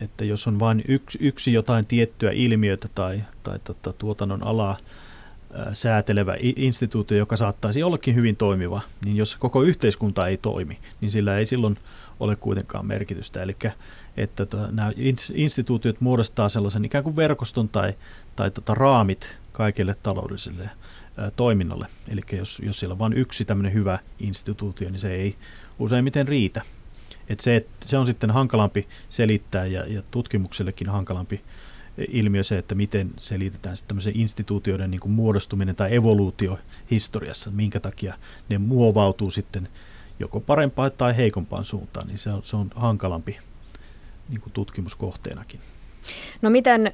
[0.00, 4.76] että jos on vain yksi, yksi jotain tiettyä ilmiötä tai, tai tota, tuotannon alaa
[5.52, 11.10] ää, säätelevä instituutio, joka saattaisi ollakin hyvin toimiva, niin jos koko yhteiskunta ei toimi, niin
[11.10, 11.78] sillä ei silloin
[12.20, 13.42] ole kuitenkaan merkitystä.
[13.42, 13.56] Eli
[14.16, 14.92] että tota, nämä
[15.34, 17.94] instituutiot muodostaa sellaisen ikään kuin verkoston tai,
[18.36, 20.70] tai tota, raamit kaikille taloudellisille
[21.36, 21.86] toiminnalle.
[22.08, 25.36] Eli jos, jos siellä on vain yksi tämmöinen hyvä instituutio, niin se ei
[25.78, 26.62] useimmiten riitä.
[27.28, 31.40] Et se, et se on sitten hankalampi selittää ja, ja tutkimuksellekin hankalampi
[32.08, 36.58] ilmiö se, että miten selitetään sitten tämmöisen instituutioiden niin kuin muodostuminen tai evoluutio
[36.90, 38.14] historiassa, minkä takia
[38.48, 39.68] ne muovautuu sitten
[40.18, 43.38] joko parempaan tai heikompaan suuntaan, niin se on, se on hankalampi
[44.28, 45.60] niin kuin tutkimuskohteenakin.
[46.42, 46.92] No miten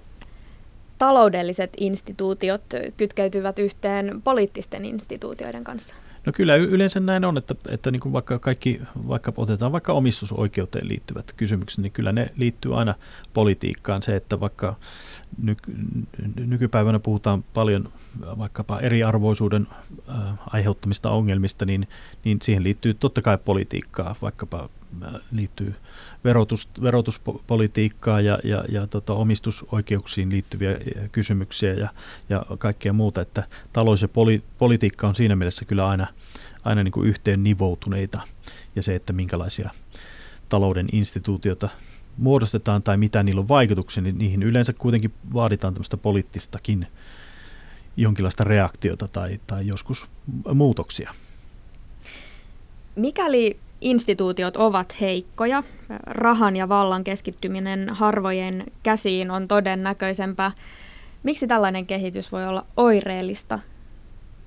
[1.00, 2.62] taloudelliset instituutiot
[2.96, 5.94] kytkeytyvät yhteen poliittisten instituutioiden kanssa?
[6.26, 10.88] No kyllä yleensä näin on, että, että niin kuin vaikka kaikki, vaikka otetaan vaikka omistusoikeuteen
[10.88, 12.94] liittyvät kysymykset, niin kyllä ne liittyy aina
[13.34, 14.02] politiikkaan.
[14.02, 14.76] Se, että vaikka
[15.42, 15.72] nyky,
[16.46, 17.88] nykypäivänä puhutaan paljon
[18.38, 19.66] vaikkapa eriarvoisuuden
[20.08, 21.88] äh, aiheuttamista ongelmista, niin,
[22.24, 24.68] niin siihen liittyy totta kai politiikkaa, vaikkapa
[25.32, 25.74] liittyy
[26.24, 31.88] verotus, verotuspolitiikkaa ja, ja, ja tota, omistusoikeuksiin liittyviä äh, kysymyksiä ja,
[32.28, 36.06] ja kaikkea muuta, että talous ja poli, politiikka on siinä mielessä kyllä aina,
[36.64, 38.20] aina niin kuin yhteen nivoutuneita
[38.76, 39.70] ja se, että minkälaisia
[40.48, 41.68] talouden instituutioita
[42.16, 46.86] muodostetaan tai mitä niillä on vaikutuksia, niin niihin yleensä kuitenkin vaaditaan tämmöistä poliittistakin
[47.96, 50.08] jonkinlaista reaktiota tai, tai joskus
[50.54, 51.14] muutoksia.
[52.96, 55.62] Mikäli instituutiot ovat heikkoja,
[56.06, 60.52] rahan ja vallan keskittyminen harvojen käsiin on todennäköisempää.
[61.22, 63.58] Miksi tällainen kehitys voi olla oireellista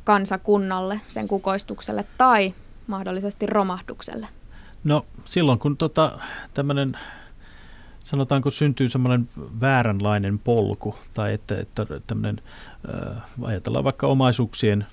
[0.04, 2.54] kansakunnalle, sen kukoistukselle tai
[2.88, 4.28] mahdollisesti romahdukselle?
[4.84, 6.18] No silloin kun tota,
[6.54, 6.98] tämmöinen
[8.04, 9.30] sanotaanko syntyy semmoinen
[9.62, 12.42] vääränlainen polku, tai että, että tämmöinen,
[13.42, 14.86] ajatellaan vaikka omaisuuksien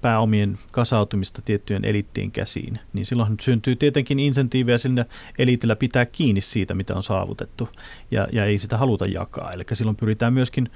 [0.00, 5.06] pääomien kasautumista tiettyjen elittien käsiin, niin silloin syntyy tietenkin insentiivejä sinne
[5.38, 7.68] elitillä pitää kiinni siitä, mitä on saavutettu,
[8.10, 9.52] ja, ja ei sitä haluta jakaa.
[9.52, 10.70] Eli silloin pyritään myöskin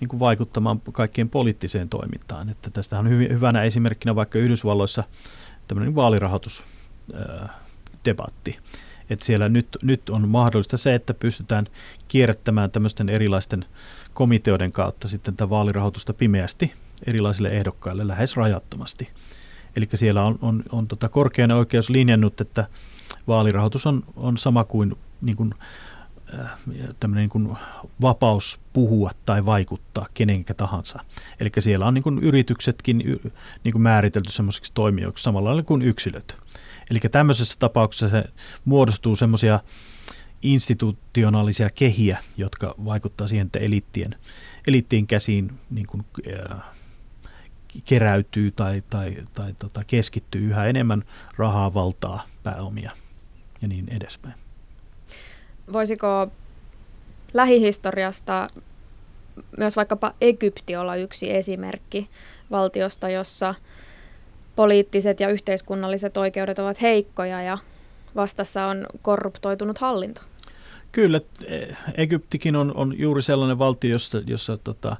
[0.00, 2.48] niin kuin vaikuttamaan kaikkien poliittiseen toimintaan.
[2.48, 5.04] Että tästähän on hyvin, hyvänä esimerkkinä vaikka Yhdysvalloissa
[5.68, 8.58] tämmöinen vaalirahoitusdebatti,
[9.10, 11.66] että siellä nyt, nyt on mahdollista se, että pystytään
[12.08, 13.64] kierrättämään tämmöisten erilaisten
[14.12, 16.72] komiteoiden kautta sitten tätä vaalirahoitusta pimeästi
[17.06, 19.08] erilaisille ehdokkaille lähes rajattomasti.
[19.76, 22.66] Eli siellä on, on, on tota korkean oikeus linjannut, että
[23.28, 25.54] vaalirahoitus on, on sama kuin, niin kuin
[27.00, 27.56] tämmöinen niin kuin
[28.00, 31.04] vapaus puhua tai vaikuttaa kenenkä tahansa.
[31.40, 32.98] Eli siellä on niin kuin yrityksetkin
[33.64, 36.36] niin kuin määritelty semmoisiksi toimijoiksi samalla lailla kuin yksilöt.
[36.90, 38.24] Eli tämmöisessä tapauksessa se
[38.64, 39.60] muodostuu semmoisia
[40.42, 44.14] institutionaalisia kehiä, jotka vaikuttaa siihen, että eliittien,
[44.66, 46.04] eliittien käsiin niin kuin,
[46.52, 46.62] äh,
[47.84, 51.04] keräytyy tai, tai, tai tota, keskittyy yhä enemmän
[51.36, 52.90] rahaa, valtaa, pääomia
[53.62, 54.34] ja niin edespäin.
[55.72, 56.28] Voisiko
[57.34, 58.48] lähihistoriasta
[59.58, 62.10] myös vaikkapa Egypti olla yksi esimerkki
[62.50, 63.54] valtiosta, jossa
[64.56, 67.58] poliittiset ja yhteiskunnalliset oikeudet ovat heikkoja ja
[68.16, 70.20] vastassa on korruptoitunut hallinto?
[70.92, 71.20] Kyllä,
[71.94, 74.96] Egyptikin on, on juuri sellainen valtio, jossa, jossa tota,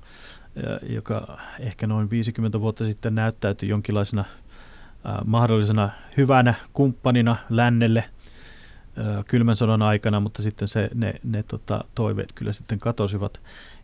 [0.88, 9.56] joka ehkä noin 50 vuotta sitten näyttäytyi jonkinlaisena äh, mahdollisena hyvänä kumppanina lännelle äh, kylmän
[9.56, 13.40] sodan aikana, mutta sitten se, ne, ne tota, toiveet kyllä sitten katosivat.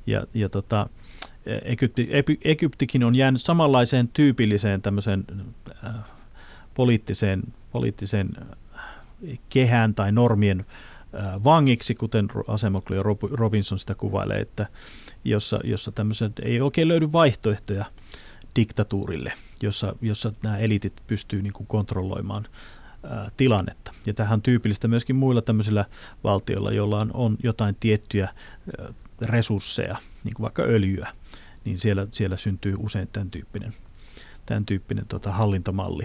[0.06, 0.88] Ja, ja tota,
[1.64, 2.08] Egypti,
[2.44, 5.24] Egyptikin on jäänyt samanlaiseen tyypilliseen tämmöiseen
[5.84, 5.94] äh,
[6.74, 8.28] poliittiseen, poliittiseen
[9.48, 10.66] kehään tai normien
[11.44, 12.96] vangiksi, kuten Asemokli
[13.32, 14.66] Robinson sitä kuvailee, että
[15.24, 17.84] jossa, jossa tämmöiset ei oikein löydy vaihtoehtoja
[18.56, 22.46] diktatuurille, jossa, jossa nämä elitit pystyy niin kontrolloimaan
[23.02, 23.92] ää, tilannetta.
[24.06, 25.84] Ja tähän on tyypillistä myöskin muilla tämmöisillä
[26.24, 28.28] valtioilla, joilla on, on jotain tiettyjä
[28.78, 31.08] ää, resursseja, niin kuin vaikka öljyä,
[31.64, 33.74] niin siellä, siellä syntyy usein tämän tyyppinen,
[34.46, 36.04] tämän tyyppinen tota, hallintomalli.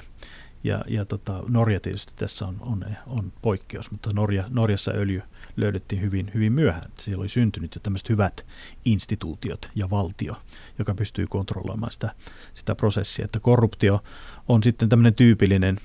[0.65, 5.21] Ja, ja tota, Norja tietysti tässä on, on, on poikkeus, mutta Norja, Norjassa öljy
[5.58, 6.91] löydettiin hyvin, hyvin myöhään.
[6.99, 8.45] Siellä oli syntynyt jo tämmöiset hyvät
[8.86, 10.36] instituutiot ja valtio,
[10.80, 12.12] joka pystyy kontrolloimaan sitä,
[12.54, 13.25] sitä prosessia.
[13.25, 14.04] Että korruptio
[14.47, 15.78] on sitten tämmöinen tyypillinen,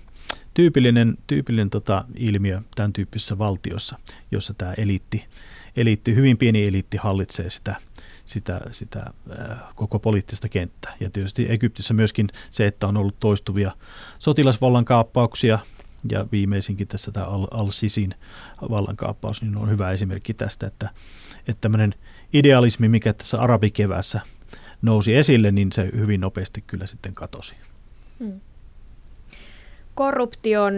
[0.54, 3.98] tyypillinen, tyypillinen tota ilmiö tämän tyyppisessä valtiossa,
[4.30, 5.24] jossa tämä eliitti,
[5.76, 7.76] eliitti, hyvin pieni eliitti hallitsee sitä,
[8.30, 9.04] sitä, sitä
[9.74, 10.94] koko poliittista kenttää.
[11.00, 13.72] Ja tietysti Egyptissä myöskin se, että on ollut toistuvia
[14.18, 15.58] sotilasvallankaappauksia
[16.10, 18.14] ja viimeisinkin tässä tämä Al-Sisin
[18.70, 20.90] vallankaappaus, niin on hyvä esimerkki tästä, että,
[21.38, 21.94] että tämmöinen
[22.32, 24.20] idealismi, mikä tässä arabikevässä
[24.82, 27.54] nousi esille, niin se hyvin nopeasti kyllä sitten katosi.
[28.18, 28.40] Hmm.
[29.94, 30.74] Korruption,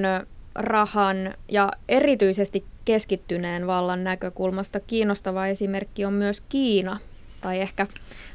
[0.55, 7.01] rahan ja erityisesti keskittyneen vallan näkökulmasta kiinnostava esimerkki on myös Kiina,
[7.43, 7.87] tai ehkä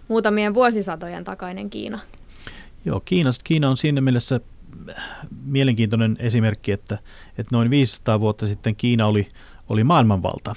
[0.07, 1.99] muutamien vuosisatojen takainen Kiina.
[2.85, 4.39] Joo, Kiina, Kiina on siinä mielessä
[5.45, 6.97] mielenkiintoinen esimerkki, että,
[7.37, 9.27] että noin 500 vuotta sitten Kiina oli,
[9.69, 10.55] oli maailmanvalta.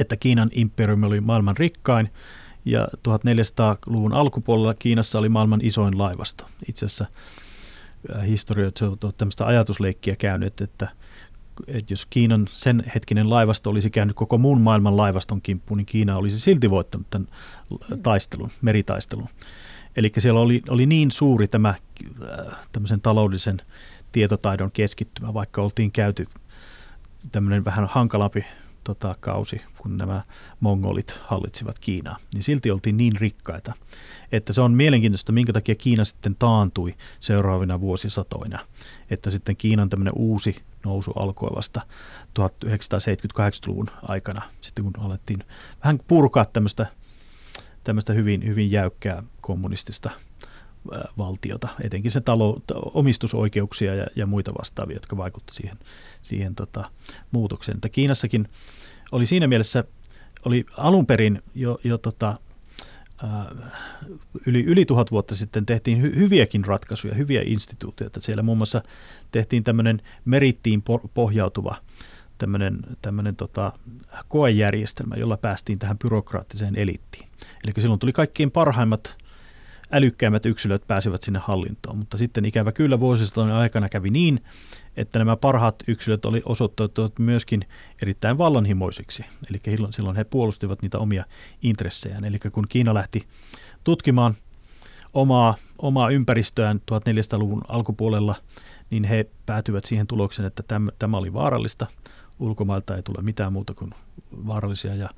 [0.00, 2.10] Että Kiinan imperiumi oli maailman rikkain
[2.64, 6.46] ja 1400-luvun alkupuolella Kiinassa oli maailman isoin laivasto.
[6.68, 7.06] Itse asiassa
[8.16, 10.88] äh, historioitsijat ovat tämmöistä ajatusleikkiä käynyt, että,
[11.66, 16.16] että jos Kiinan sen hetkinen laivasto olisi käynyt koko muun maailman laivaston kimppuun, niin Kiina
[16.16, 17.28] olisi silti voittanut tämän
[18.02, 19.28] taistelun, meritaistelun.
[19.96, 23.60] Eli siellä oli, oli niin suuri tämä äh, tämmöisen taloudellisen
[24.12, 26.26] tietotaidon keskittymä, vaikka oltiin käyty
[27.32, 28.44] tämmöinen vähän hankalampi
[28.84, 30.22] tota, kausi, kun nämä
[30.60, 33.72] mongolit hallitsivat Kiinaa, niin silti oltiin niin rikkaita,
[34.32, 38.58] että se on mielenkiintoista, minkä takia Kiina sitten taantui seuraavina vuosisatoina,
[39.10, 41.80] että sitten Kiinan tämmöinen uusi nousu alkoi vasta
[42.40, 45.44] 1978-luvun aikana, sitten kun alettiin
[45.84, 46.86] vähän purkaa tämmöistä
[47.84, 50.10] tämmöistä hyvin, hyvin jäykkää kommunistista
[51.18, 55.78] valtiota, etenkin sen talo, omistusoikeuksia ja, ja muita vastaavia, jotka vaikuttivat siihen,
[56.22, 56.90] siihen tota,
[57.30, 57.76] muutokseen.
[57.76, 58.48] Että Kiinassakin
[59.12, 59.84] oli siinä mielessä,
[60.44, 62.38] oli alun perin jo, jo tota,
[64.46, 68.20] yli, yli tuhat vuotta sitten tehtiin hy, hyviäkin ratkaisuja, hyviä instituutioita.
[68.20, 68.82] Siellä muun muassa
[69.30, 70.82] tehtiin tämmöinen merittiin
[71.14, 71.76] pohjautuva
[72.38, 73.72] tämmöinen, tämmöinen tota,
[74.28, 77.28] koejärjestelmä, jolla päästiin tähän byrokraattiseen eliittiin.
[77.64, 79.23] Eli silloin tuli kaikkein parhaimmat
[79.92, 84.40] älykkäimmät yksilöt pääsivät sinne hallintoon, mutta sitten ikävä kyllä vuosisatojen aikana kävi niin,
[84.96, 87.64] että nämä parhaat yksilöt oli osoittautuneet myöskin
[88.02, 89.24] erittäin vallanhimoisiksi.
[89.50, 91.24] Eli silloin he puolustivat niitä omia
[91.62, 92.24] intressejään.
[92.24, 93.26] Eli kun Kiina lähti
[93.84, 94.34] tutkimaan
[95.14, 98.34] omaa, omaa ympäristöään 1400-luvun alkupuolella,
[98.90, 101.86] niin he päätyivät siihen tulokseen, että tämä, tämä oli vaarallista.
[102.38, 103.90] Ulkomailta ei tule mitään muuta kuin
[104.46, 105.08] vaarallisia ja,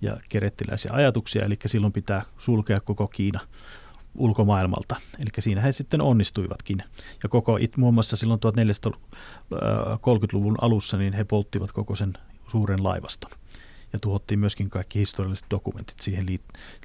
[0.00, 3.40] ja kerettiläisiä ajatuksia, eli silloin pitää sulkea koko Kiina
[4.14, 4.96] ulkomaailmalta.
[5.18, 6.82] Eli siinä he sitten onnistuivatkin.
[7.22, 12.12] Ja koko, muun muassa silloin 1430-luvun alussa, niin he polttivat koko sen
[12.48, 13.30] suuren laivaston.
[13.92, 16.26] Ja tuhottiin myöskin kaikki historialliset dokumentit siihen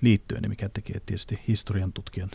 [0.02, 2.30] liittyen, mikä tekee tietysti historian tutkijan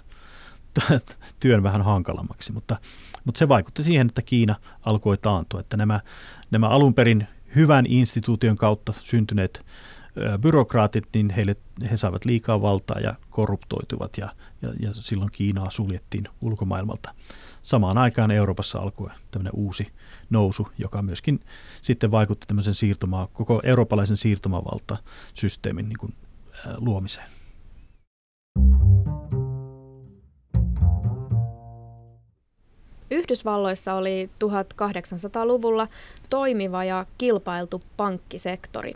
[1.40, 2.52] työn vähän hankalammaksi.
[2.52, 2.76] Mutta,
[3.24, 6.00] mutta se vaikutti siihen, että Kiina alkoi taantua, että nämä,
[6.50, 9.66] nämä alun perin hyvän instituution kautta syntyneet
[10.40, 11.56] byrokraatit, niin heille,
[11.90, 14.28] he saivat liikaa valtaa ja korruptoituvat ja,
[14.62, 17.14] ja, ja silloin Kiinaa suljettiin ulkomaailmalta.
[17.62, 19.86] Samaan aikaan Euroopassa alkoi tämmöinen uusi
[20.30, 21.40] nousu, joka myöskin
[21.82, 26.14] sitten vaikutti tämmöisen siirtomaa, koko eurooppalaisen siirtomavalta-systeemin niin kuin,
[26.66, 27.26] ää, luomiseen.
[33.10, 35.88] Yhdysvalloissa oli 1800-luvulla
[36.30, 38.92] toimiva ja kilpailtu pankkisektori.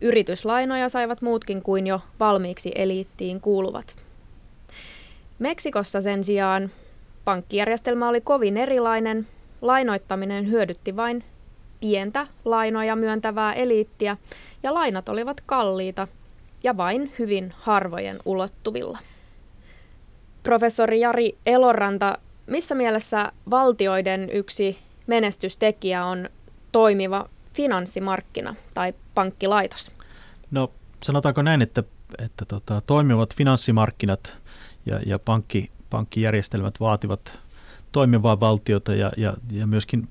[0.00, 3.96] Yrityslainoja saivat muutkin kuin jo valmiiksi eliittiin kuuluvat.
[5.38, 6.70] Meksikossa sen sijaan
[7.24, 9.26] pankkijärjestelmä oli kovin erilainen.
[9.62, 11.24] Lainoittaminen hyödytti vain
[11.80, 14.16] pientä lainoja myöntävää eliittiä
[14.62, 16.08] ja lainat olivat kalliita
[16.62, 18.98] ja vain hyvin harvojen ulottuvilla.
[20.42, 26.28] Professori Jari Eloranta, missä mielessä valtioiden yksi menestystekijä on
[26.72, 29.90] toimiva finanssimarkkina tai pankkilaitos?
[30.50, 31.82] No sanotaanko näin, että,
[32.18, 34.36] että tota, toimivat finanssimarkkinat
[34.86, 37.38] ja, ja pankki, pankkijärjestelmät vaativat
[37.92, 40.08] toimivaa valtiota ja, ja, ja myöskin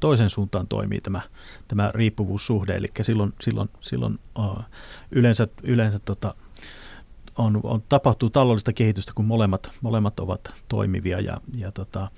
[0.00, 1.20] toisen suuntaan toimii tämä,
[1.68, 2.76] tämä riippuvuussuhde.
[2.76, 4.58] Eli silloin, silloin, silloin uh,
[5.10, 6.34] yleensä, yleensä tota,
[7.36, 11.20] on, on, tapahtuu taloudellista kehitystä, kun molemmat, molemmat ovat toimivia.
[11.20, 12.10] Ja, ja tota,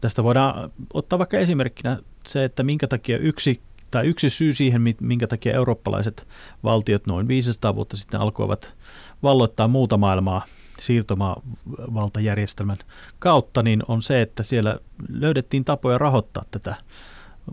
[0.00, 3.62] tästä voidaan ottaa vaikka esimerkkinä se, että minkä takia yksi
[3.94, 6.26] tai yksi syy siihen, minkä takia eurooppalaiset
[6.64, 8.74] valtiot noin 500 vuotta sitten alkoivat
[9.22, 10.44] valloittaa muuta maailmaa
[10.78, 12.78] siirtomavaltajärjestelmän
[13.18, 14.78] kautta, niin on se, että siellä
[15.08, 16.74] löydettiin tapoja rahoittaa tätä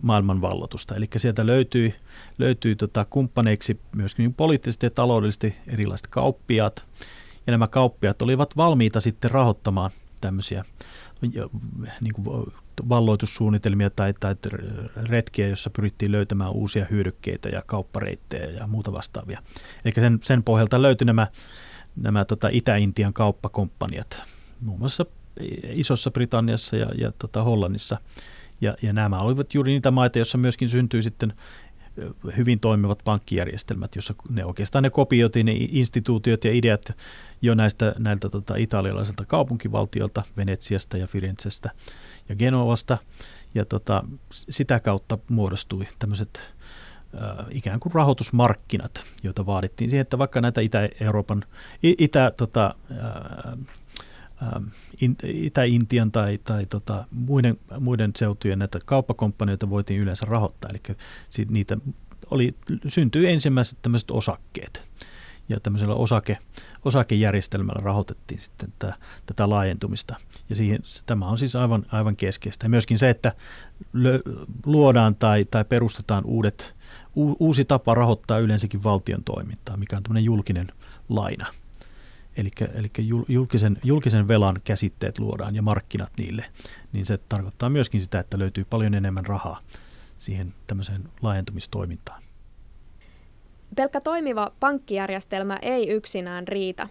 [0.02, 0.94] maailmanvallotusta.
[0.94, 1.94] Eli sieltä löytyi,
[2.38, 6.84] löytyi tota kumppaneiksi myöskin poliittisesti ja taloudellisesti erilaiset kauppiaat.
[7.46, 9.90] Ja nämä kauppiaat olivat valmiita sitten rahoittamaan
[10.22, 10.64] tämmöisiä
[12.00, 12.52] niin kuin
[12.88, 14.34] valloitussuunnitelmia tai, tai
[15.02, 19.42] retkiä, jossa pyrittiin löytämään uusia hyödykkeitä ja kauppareittejä ja muuta vastaavia.
[19.84, 21.26] Eli sen, sen pohjalta löytyi nämä,
[21.96, 24.22] nämä tota Itä-Intian kauppakomppaniat,
[24.60, 25.06] muun muassa
[25.62, 27.98] Isossa Britanniassa ja, ja tota Hollannissa.
[28.60, 31.32] Ja, ja nämä olivat juuri niitä maita, joissa myöskin syntyi sitten
[32.36, 36.92] hyvin toimivat pankkijärjestelmät, jossa ne oikeastaan ne kopioitiin ne instituutiot ja ideat
[37.42, 41.70] jo näistä näiltä tota, italialaiselta kaupunkivaltiolta, Venetsiasta ja Firenzestä
[42.28, 42.98] ja Genovasta.
[43.54, 46.40] Ja tota, sitä kautta muodostui tämmöiset
[47.14, 51.44] äh, ikään kuin rahoitusmarkkinat, joita vaadittiin siihen, että vaikka näitä Itä-Euroopan,
[51.82, 52.74] Itä, tota,
[54.42, 54.62] äh,
[55.22, 60.70] Itä-Intian tai, tai tota, muiden, muiden seutujen näitä kauppakomppanijoita voitiin yleensä rahoittaa.
[60.70, 60.80] Eli
[61.48, 61.76] niitä
[62.30, 62.54] oli,
[62.88, 64.82] syntyi ensimmäiset tämmöiset osakkeet.
[65.48, 66.38] Ja tämmöisellä osake,
[66.84, 68.94] osakejärjestelmällä rahoitettiin sitten tätä,
[69.26, 70.16] tätä laajentumista.
[70.48, 72.64] Ja siihen, tämä on siis aivan, aivan keskeistä.
[72.64, 73.32] Ja myöskin se, että
[74.66, 76.74] luodaan tai, tai perustetaan uudet,
[77.16, 80.66] u, uusi tapa rahoittaa yleensäkin valtion toimintaa, mikä on tämmöinen julkinen
[81.08, 81.46] laina–
[82.36, 82.90] eli, eli
[83.28, 86.44] julkisen, julkisen velan käsitteet luodaan ja markkinat niille,
[86.92, 89.60] niin se tarkoittaa myöskin sitä, että löytyy paljon enemmän rahaa
[90.16, 92.22] siihen tämmöiseen laajentumistoimintaan.
[93.76, 96.88] Pelkkä toimiva pankkijärjestelmä ei yksinään riitä.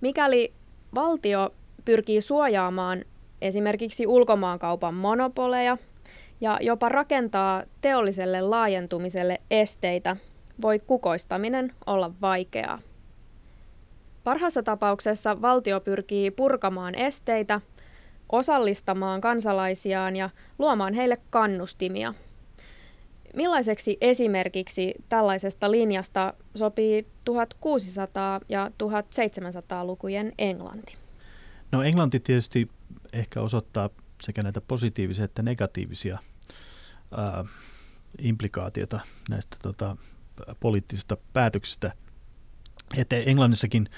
[0.00, 0.52] Mikäli
[0.94, 3.04] valtio pyrkii suojaamaan
[3.40, 5.78] esimerkiksi ulkomaankaupan monopoleja
[6.40, 10.16] ja jopa rakentaa teolliselle laajentumiselle esteitä,
[10.62, 12.78] voi kukoistaminen olla vaikeaa.
[14.24, 17.60] Parhaassa tapauksessa valtio pyrkii purkamaan esteitä,
[18.32, 22.14] osallistamaan kansalaisiaan ja luomaan heille kannustimia.
[23.34, 27.34] Millaiseksi esimerkiksi tällaisesta linjasta sopii 1600-
[28.48, 30.96] ja 1700-lukujen Englanti?
[31.72, 32.68] No Englanti tietysti
[33.12, 33.90] ehkä osoittaa
[34.22, 36.18] sekä näitä positiivisia että negatiivisia
[37.16, 37.44] ää,
[38.18, 39.96] implikaatioita näistä tota,
[40.60, 41.92] poliittisista päätöksistä–
[42.96, 43.88] että Englannissakin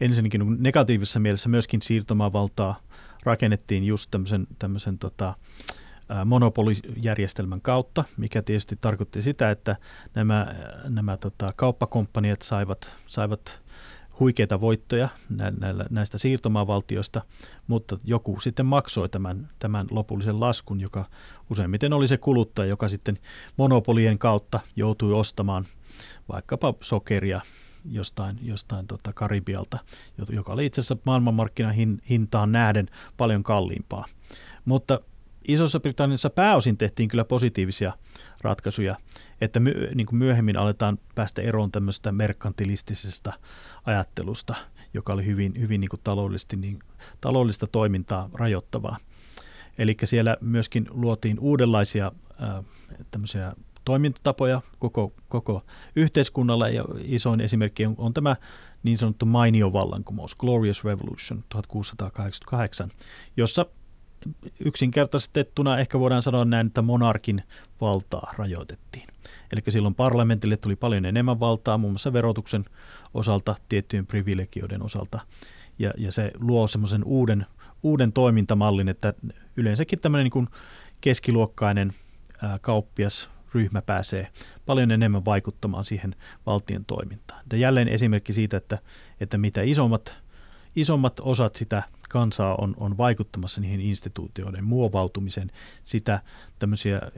[0.00, 2.80] ensinnäkin negatiivisessa mielessä myöskin siirtomaavaltaa
[3.22, 5.34] rakennettiin just tämmöisen, tämmöisen tota,
[6.24, 9.76] monopolijärjestelmän kautta, mikä tietysti tarkoitti sitä, että
[10.14, 10.54] nämä,
[10.88, 13.60] nämä tota, kauppakomppaniat saivat, saivat
[14.20, 15.08] huikeita voittoja
[15.60, 17.22] näillä, näistä siirtomaavaltioista,
[17.66, 21.04] mutta joku sitten maksoi tämän, tämän lopullisen laskun, joka
[21.50, 23.18] useimmiten oli se kuluttaja, joka sitten
[23.56, 25.64] monopolien kautta joutui ostamaan
[26.28, 27.40] vaikkapa sokeria
[27.84, 29.78] jostain, jostain tota Karibialta,
[30.32, 34.04] joka oli itse asiassa maailmanmarkkinahintaan nähden paljon kalliimpaa.
[34.64, 35.00] Mutta
[35.48, 37.92] Isossa Britanniassa pääosin tehtiin kyllä positiivisia
[38.40, 38.96] ratkaisuja,
[39.40, 43.32] että my, niin kuin myöhemmin aletaan päästä eroon tämmöistä merkantilistisesta
[43.86, 44.54] ajattelusta,
[44.94, 46.78] joka oli hyvin, hyvin niin kuin taloudellisesti, niin,
[47.20, 48.96] taloudellista toimintaa rajoittavaa.
[49.78, 52.12] Eli siellä myöskin luotiin uudenlaisia
[52.42, 52.64] äh,
[53.10, 53.52] tämmöisiä
[53.90, 55.62] toimintatapoja koko, koko
[55.96, 58.36] yhteiskunnalle ja isoin esimerkki on, on tämä
[58.82, 62.90] niin sanottu mainio vallankumous, Glorious Revolution 1688,
[63.36, 63.66] jossa
[64.60, 67.42] yksinkertaistettuna ehkä voidaan sanoa näin, että monarkin
[67.80, 69.08] valtaa rajoitettiin.
[69.52, 72.64] Eli silloin parlamentille tuli paljon enemmän valtaa, muun muassa verotuksen
[73.14, 75.20] osalta, tiettyjen privilegioiden osalta.
[75.78, 77.46] Ja, ja se luo semmoisen uuden,
[77.82, 79.14] uuden toimintamallin, että
[79.56, 80.48] yleensäkin tämmöinen niin kuin
[81.00, 81.92] keskiluokkainen
[82.42, 84.28] ää, kauppias ryhmä pääsee
[84.66, 87.42] paljon enemmän vaikuttamaan siihen valtion toimintaan.
[87.52, 88.78] Ja jälleen esimerkki siitä, että,
[89.20, 90.16] että mitä isommat,
[90.76, 95.50] isommat osat sitä kansaa on, on vaikuttamassa niihin instituutioiden muovautumiseen,
[95.84, 96.20] sitä,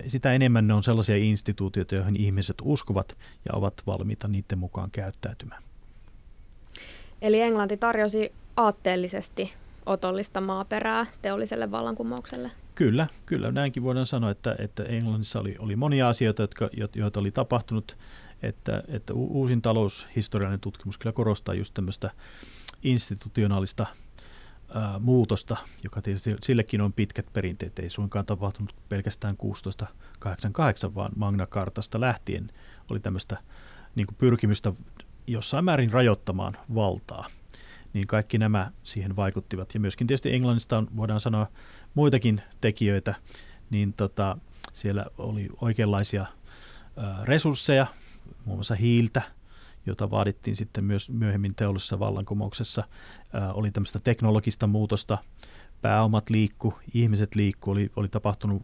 [0.08, 5.62] sitä enemmän ne on sellaisia instituutioita, joihin ihmiset uskovat ja ovat valmiita niiden mukaan käyttäytymään.
[7.22, 9.52] Eli Englanti tarjosi aatteellisesti
[9.86, 12.50] otollista maaperää teolliselle vallankumoukselle?
[12.74, 13.52] Kyllä, kyllä.
[13.52, 17.96] Näinkin voidaan sanoa, että, että Englannissa oli, oli monia asioita, jotka, joita oli tapahtunut,
[18.42, 22.10] että, että uusin taloushistoriallinen tutkimus kyllä korostaa just tämmöistä
[22.82, 23.86] institutionaalista
[24.74, 31.46] ää, muutosta, joka tietysti sillekin on pitkät perinteet, ei suinkaan tapahtunut pelkästään 1688, vaan Magna
[31.46, 32.50] Cartasta lähtien
[32.90, 33.36] oli tämmöistä
[33.94, 34.72] niin pyrkimystä
[35.26, 37.26] jossain määrin rajoittamaan valtaa–
[37.92, 39.74] niin kaikki nämä siihen vaikuttivat.
[39.74, 41.46] Ja myöskin tietysti Englannista on, voidaan sanoa
[41.94, 43.14] muitakin tekijöitä,
[43.70, 44.38] niin tota,
[44.72, 46.26] siellä oli oikeanlaisia ä,
[47.24, 47.86] resursseja,
[48.44, 49.22] muun muassa hiiltä,
[49.86, 52.84] jota vaadittiin sitten myös myöhemmin teollisessa vallankumouksessa.
[53.34, 55.18] Ä, oli tämmöistä teknologista muutosta,
[55.82, 58.62] pääomat liikku, ihmiset liikku, oli, oli tapahtunut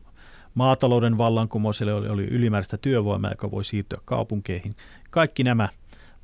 [0.54, 4.76] maatalouden vallankumous, eli oli, oli ylimääräistä työvoimaa, joka voi siirtyä kaupunkeihin.
[5.10, 5.68] Kaikki nämä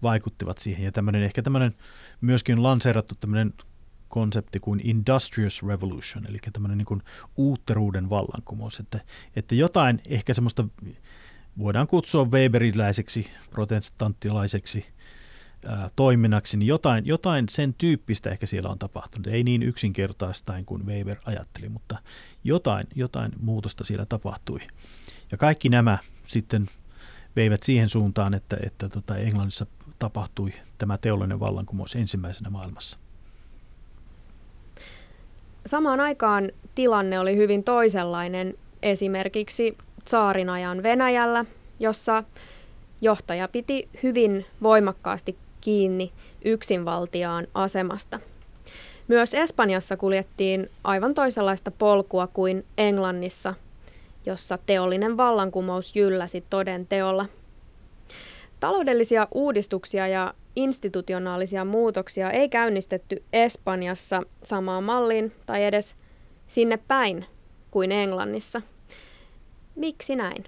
[0.04, 0.84] vaikuttivat siihen.
[0.84, 1.74] Ja tämmöinen, ehkä tämmöinen
[2.20, 3.54] myöskin lanseerattu tämmöinen
[4.08, 7.02] konsepti kuin Industrious Revolution, eli tämmöinen niin kuin
[7.36, 9.00] uutteruuden vallankumous, että,
[9.36, 10.64] että jotain ehkä semmoista
[11.58, 14.86] voidaan kutsua Weberiläiseksi, protestanttilaiseksi
[15.66, 19.26] ää, toiminnaksi, niin jotain, jotain sen tyyppistä ehkä siellä on tapahtunut.
[19.26, 21.98] Ei niin yksinkertaistain kuin Weber ajatteli, mutta
[22.44, 24.60] jotain, jotain muutosta siellä tapahtui.
[25.30, 26.68] Ja kaikki nämä sitten
[27.36, 29.66] veivät siihen suuntaan, että, että tota Englannissa
[29.98, 32.98] tapahtui tämä teollinen vallankumous ensimmäisenä maailmassa.
[35.66, 41.44] Samaan aikaan tilanne oli hyvin toisenlainen esimerkiksi saarin ajan Venäjällä,
[41.80, 42.24] jossa
[43.00, 46.12] johtaja piti hyvin voimakkaasti kiinni
[46.44, 48.20] yksinvaltiaan asemasta.
[49.08, 53.54] Myös Espanjassa kuljettiin aivan toisenlaista polkua kuin Englannissa,
[54.26, 57.26] jossa teollinen vallankumous jylläsi toden teolla–
[58.64, 65.96] Taloudellisia uudistuksia ja institutionaalisia muutoksia ei käynnistetty Espanjassa samaan malliin tai edes
[66.46, 67.26] sinne päin
[67.70, 68.62] kuin Englannissa.
[69.74, 70.44] Miksi näin?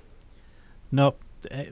[0.91, 1.17] No
[1.51, 1.65] e,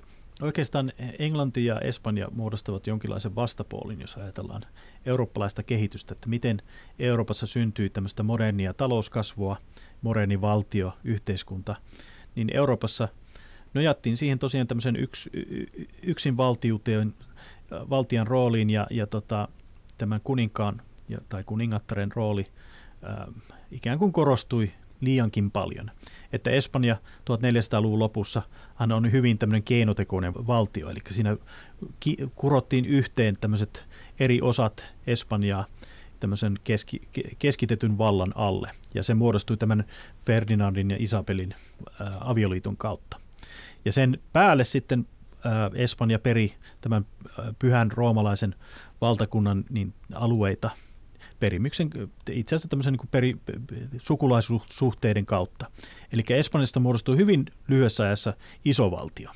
[0.43, 4.63] oikeastaan Englanti ja Espanja muodostavat jonkinlaisen vastapuolin, jos ajatellaan
[5.07, 6.63] eurooppalaista kehitystä, että miten
[6.99, 9.57] Euroopassa syntyy tämmöistä modernia talouskasvua,
[10.03, 11.77] moderni valtio, yhteiskunta,
[12.35, 13.09] niin Euroopassa–
[13.75, 15.29] nojattiin siihen tosiaan tämmöisen yks,
[16.03, 17.14] yksin valtiuteen,
[17.70, 19.49] valtian rooliin ja, ja tota,
[19.99, 22.47] tämän kuninkaan ja, tai kuningattaren rooli
[23.03, 23.29] ää,
[23.70, 25.91] ikään kuin korostui liiankin paljon.
[26.33, 26.97] Että Espanja
[27.31, 28.43] 1400-luvun lopussa
[28.75, 31.37] hän on hyvin tämmöinen keinotekoinen valtio, eli siinä
[32.01, 33.85] ki- kurottiin yhteen tämmöiset
[34.20, 35.66] eri osat Espanjaa
[36.20, 37.09] tämmöisen keski,
[37.39, 39.85] keskitetyn vallan alle, ja se muodostui tämän
[40.27, 41.55] Ferdinandin ja Isabelin
[42.01, 43.24] ää, avioliiton kautta.
[43.85, 45.07] Ja sen päälle sitten
[45.74, 47.07] Espanja peri tämän
[47.59, 48.55] pyhän roomalaisen
[49.01, 50.70] valtakunnan niin, alueita
[51.41, 51.91] perimyksen,
[52.30, 53.37] itse asiassa tämmöisen niin peri,
[53.99, 55.70] sukulaisuhteiden kautta.
[56.12, 59.30] Eli Espanjasta muodostuu hyvin lyhyessä ajassa iso valtio,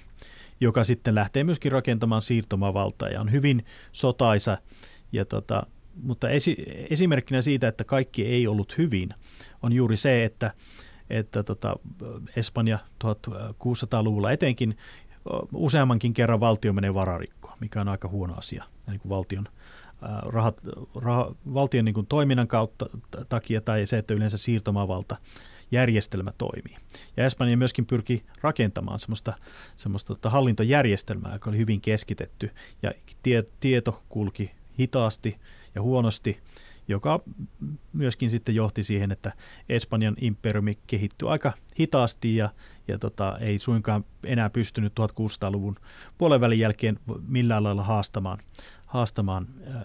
[0.60, 4.58] joka sitten lähtee myöskin rakentamaan siirtomavaltaa ja on hyvin sotaisa.
[5.12, 5.66] Ja tota,
[6.02, 6.56] mutta esi,
[6.90, 9.08] esimerkkinä siitä, että kaikki ei ollut hyvin,
[9.62, 10.54] on juuri se, että
[11.10, 11.76] että tota,
[12.36, 14.76] Espanja 1600-luvulla etenkin
[15.52, 18.64] useammankin kerran valtio menee vararikkoon, mikä on aika huono asia.
[18.86, 19.48] Niin kuin valtion,
[20.22, 20.60] rahat,
[20.94, 22.86] rah, valtion niin kuin toiminnan kautta
[23.28, 25.16] takia tai se, että yleensä siirtomaavalta
[25.70, 26.76] järjestelmä toimii.
[27.16, 29.32] Ja Espanja myöskin pyrki rakentamaan semmoista,
[29.76, 32.50] semmoista tota hallintojärjestelmää, joka oli hyvin keskitetty.
[32.82, 32.92] Ja
[33.22, 35.38] tie, tieto kulki hitaasti
[35.74, 36.40] ja huonosti
[36.88, 37.20] joka
[37.92, 39.32] myöskin sitten johti siihen, että
[39.68, 42.50] Espanjan imperiumi kehittyi aika hitaasti ja,
[42.88, 45.76] ja tota, ei suinkaan enää pystynyt 1600-luvun
[46.18, 48.38] puolen välin jälkeen millään lailla haastamaan,
[48.86, 49.82] haastamaan äh,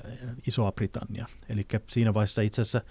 [0.47, 1.25] Isoa Britannia.
[1.49, 2.81] Eli siinä vaiheessa itse asiassa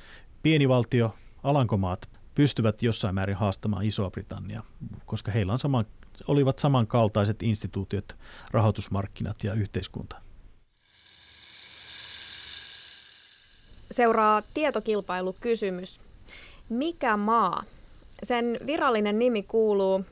[0.43, 4.63] pieni valtio Alankomaat pystyvät jossain määrin haastamaan Isoa Britannia,
[5.07, 5.85] koska heillä on sama,
[6.27, 8.19] olivat samankaltaiset instituutiot,
[8.51, 10.32] rahoitusmarkkinat ja yhteiskunta.
[13.93, 16.01] Seuraa tietokilpailukysymys.
[16.69, 17.63] Mikä maa?
[18.23, 20.05] Sen virallinen nimi kuuluu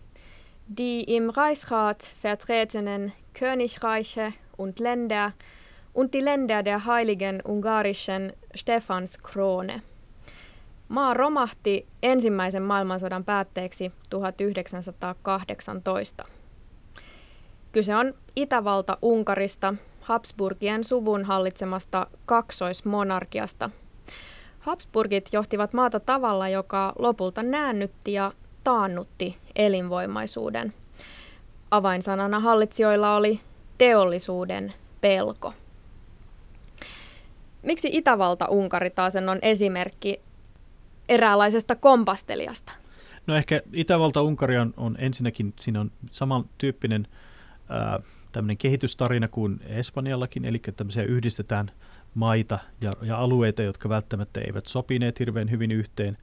[0.79, 5.33] Die im Reichsrat vertretenen Königreiche und Länder
[5.95, 9.83] und die Länder der heiligen ungarischen Stefanskrone.
[10.89, 16.25] Maa romahti ensimmäisen maailmansodan päätteeksi 1918.
[17.73, 19.75] Kyse on Itävalta Unkarista,
[20.11, 23.71] Habsburgien suvun hallitsemasta kaksoismonarkiasta.
[24.61, 28.33] Habsburgit johtivat maata tavalla, joka lopulta näännytti ja
[28.65, 30.73] taannutti elinvoimaisuuden.
[31.71, 33.41] Avainsanana hallitsijoilla oli
[33.79, 35.55] teollisuuden pelko.
[37.63, 40.21] Miksi Itävalta-Unkari taas on esimerkki
[41.09, 42.73] eräänlaisesta kompasteliasta?
[43.27, 47.07] No ehkä Itävalta-Unkari on, on ensinnäkin, siinä on samantyyppinen
[47.69, 48.01] ää,
[48.33, 51.71] tämmöinen kehitystarina kuin Espanjallakin, eli tämmöisiä yhdistetään
[52.15, 56.19] maita ja, ja alueita, jotka välttämättä eivät sopineet hirveän hyvin yhteen.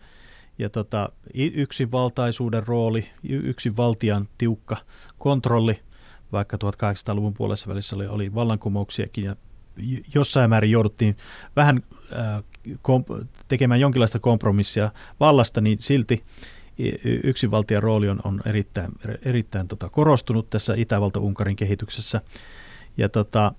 [0.60, 4.78] Ja tota, yksinvaltaisuuden rooli, yksinvaltian tiukka
[5.18, 5.80] kontrolli,
[6.32, 9.36] vaikka 1800-luvun puolessa välissä oli, oli vallankumouksiakin ja
[10.16, 11.18] jossain määrin jouduttiin
[11.55, 11.84] vähän
[12.14, 12.43] äh,
[13.47, 16.24] tekemään jonkinlaista kompromissia vallasta, niin silti
[17.23, 18.91] yksinvaltian rooli on, on erittäin,
[19.25, 22.21] erittäin tota, korostunut tässä Itävalta-Unkarin kehityksessä.
[22.97, 23.53] Ja tota,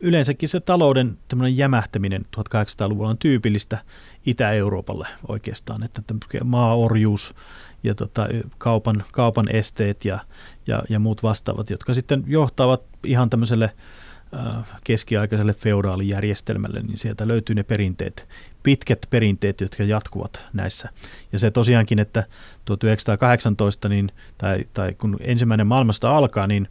[0.00, 1.18] yleensäkin se talouden
[1.50, 3.78] jämähtäminen 1800-luvulla on tyypillistä
[4.26, 6.02] Itä-Euroopalle oikeastaan, että
[6.44, 7.34] maaorjuus
[7.82, 8.28] ja tota,
[8.58, 10.18] kaupan, kaupan esteet ja,
[10.66, 13.70] ja, ja muut vastaavat, jotka sitten johtavat ihan tämmöiselle
[14.84, 18.28] keskiaikaiselle feudaalijärjestelmälle, niin sieltä löytyy ne perinteet,
[18.62, 20.88] pitkät perinteet, jotka jatkuvat näissä.
[21.32, 22.24] Ja se tosiaankin, että
[22.64, 26.68] 1918, niin, tai, tai kun ensimmäinen maailmasta alkaa, niin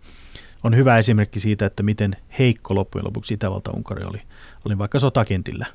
[0.64, 4.22] on hyvä esimerkki siitä, että miten heikko loppujen lopuksi Itävalta-Unkari oli,
[4.66, 5.66] oli vaikka sotakentillä.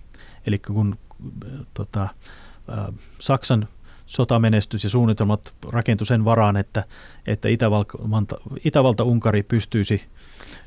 [0.47, 0.99] Eli kun
[1.75, 3.69] tota, äh, Saksan
[4.07, 6.85] sotamenestys ja suunnitelmat rakentui sen varaan, että,
[7.27, 7.99] että Itävalta,
[8.65, 10.03] Itävalta-Unkari pystyisi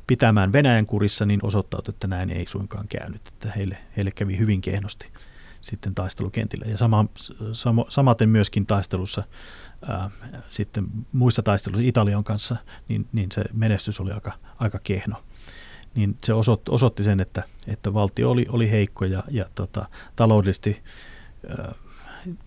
[0.06, 4.60] pitämään Venäjän kurissa, niin osoittautui, että näin ei suinkaan käynyt, että heille, heille kävi hyvin
[4.60, 5.10] kehnosti
[5.60, 6.66] sitten taistelukentillä.
[6.66, 7.04] Ja sama,
[7.52, 9.22] sama, samaten myöskin taistelussa,
[9.88, 10.10] ää,
[10.50, 12.56] sitten muissa taisteluissa Italian kanssa,
[12.88, 15.16] niin, niin se menestys oli aika, aika kehno.
[15.94, 20.82] Niin se osoitti, osoitti sen, että, että valtio oli, oli heikko ja, ja tota, taloudellisesti
[21.48, 21.74] ää,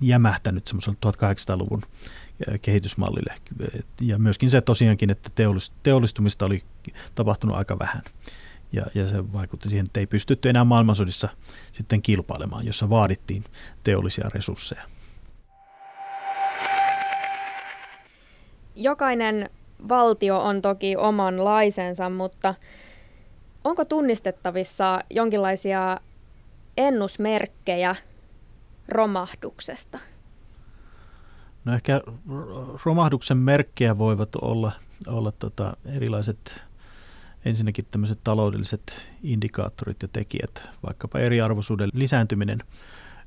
[0.01, 1.81] jämähtänyt semmoisella 1800-luvun
[2.61, 3.33] kehitysmallille.
[4.01, 5.29] Ja myöskin se tosiaankin, että
[5.83, 6.63] teollistumista oli
[7.15, 8.03] tapahtunut aika vähän.
[8.71, 11.29] Ja, ja se vaikutti siihen, että ei pystytty enää maailmansodissa
[11.71, 13.43] sitten kilpailemaan, jossa vaadittiin
[13.83, 14.83] teollisia resursseja.
[18.75, 19.49] Jokainen
[19.89, 22.55] valtio on toki omanlaisensa, mutta
[23.63, 25.99] onko tunnistettavissa jonkinlaisia
[26.77, 27.95] ennusmerkkejä
[28.87, 29.99] romahduksesta?
[31.65, 32.01] No ehkä
[32.85, 34.71] romahduksen merkkejä voivat olla,
[35.07, 36.63] olla tota erilaiset
[37.45, 42.59] ensinnäkin tämmöiset taloudelliset indikaattorit ja tekijät, vaikkapa eriarvoisuuden lisääntyminen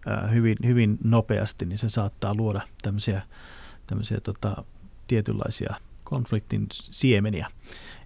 [0.07, 3.23] ää, hyvin, hyvin nopeasti, niin se saattaa luoda tämmöisiä,
[3.87, 4.65] tämmöisiä tota,
[5.07, 5.75] tietynlaisia
[6.05, 7.47] konfliktin siemeniä.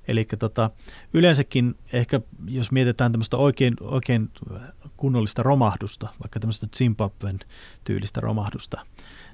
[0.09, 0.70] Eli tota,
[1.14, 4.31] yleensäkin ehkä, jos mietitään tämmöistä oikein, oikein
[4.97, 7.39] kunnollista romahdusta, vaikka tämmöistä Zimbabwen
[7.85, 8.87] tyylistä romahdusta,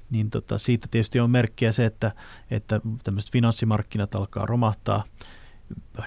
[0.09, 2.11] niin tota, siitä tietysti on merkkiä se, että,
[2.51, 5.03] että tämmöiset finanssimarkkinat alkaa romahtaa,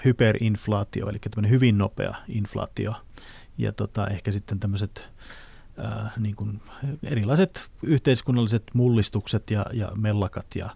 [0.05, 2.95] hyperinflaatio, eli tämmöinen hyvin nopea inflaatio,
[3.59, 5.09] ja tota, ehkä sitten tämmöiset
[6.17, 6.61] niin kuin
[7.03, 10.71] erilaiset yhteiskunnalliset mullistukset ja, ja mellakat ja,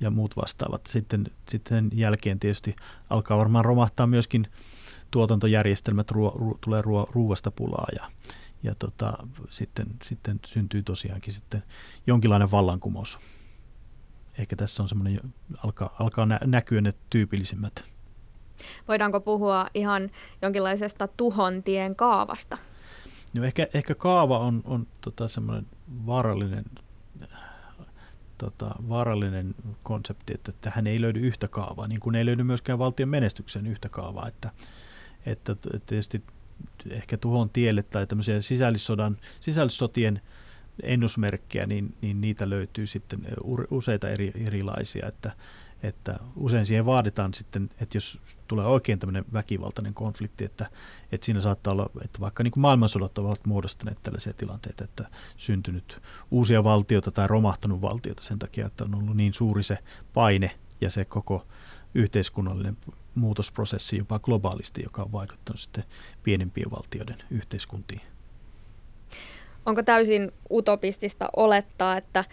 [0.00, 0.86] ja muut vastaavat.
[0.86, 2.76] Sitten, sitten jälkeen tietysti
[3.10, 4.46] alkaa varmaan romahtaa myöskin
[5.10, 8.10] tuotantojärjestelmät, ruo, ruo, tulee ruo, ruuasta pulaa ja,
[8.62, 9.12] ja tota,
[9.50, 11.62] sitten, sitten syntyy tosiaankin sitten
[12.06, 13.18] jonkinlainen vallankumous.
[14.38, 15.20] Ehkä tässä on semmoinen,
[15.64, 17.84] alkaa, alkaa näkyä ne tyypillisimmät.
[18.88, 20.10] Voidaanko puhua ihan
[20.42, 22.58] jonkinlaisesta tuhontien kaavasta?
[23.34, 25.66] No ehkä, ehkä kaava on, on tota semmoinen
[26.06, 26.64] vaarallinen,
[28.38, 33.08] tota, vaarallinen konsepti, että tähän ei löydy yhtä kaavaa, niin kuin ei löydy myöskään valtion
[33.08, 34.28] menestyksen yhtä kaavaa.
[34.28, 34.50] Että,
[35.26, 35.56] että
[35.86, 36.24] tietysti
[36.90, 40.20] ehkä tuhon tielle tai tämmöisiä sisällissodan, sisällissotien
[40.82, 43.20] ennusmerkkejä, niin, niin niitä löytyy sitten
[43.70, 45.32] useita eri, erilaisia, että,
[45.82, 50.70] että usein siihen vaaditaan sitten, että jos tulee oikein tämmöinen väkivaltainen konflikti, että,
[51.12, 56.02] että siinä saattaa olla, että vaikka niin kuin maailmansodat ovat muodostaneet tällaisia tilanteita, että syntynyt
[56.30, 59.78] uusia valtioita tai romahtanut valtiota sen takia, että on ollut niin suuri se
[60.14, 60.50] paine
[60.80, 61.46] ja se koko
[61.98, 62.76] yhteiskunnallinen
[63.14, 65.84] muutosprosessi jopa globaalisti, joka on vaikuttanut sitten
[66.22, 68.00] pienempien valtioiden yhteiskuntiin.
[69.66, 72.24] Onko täysin utopistista olettaa, että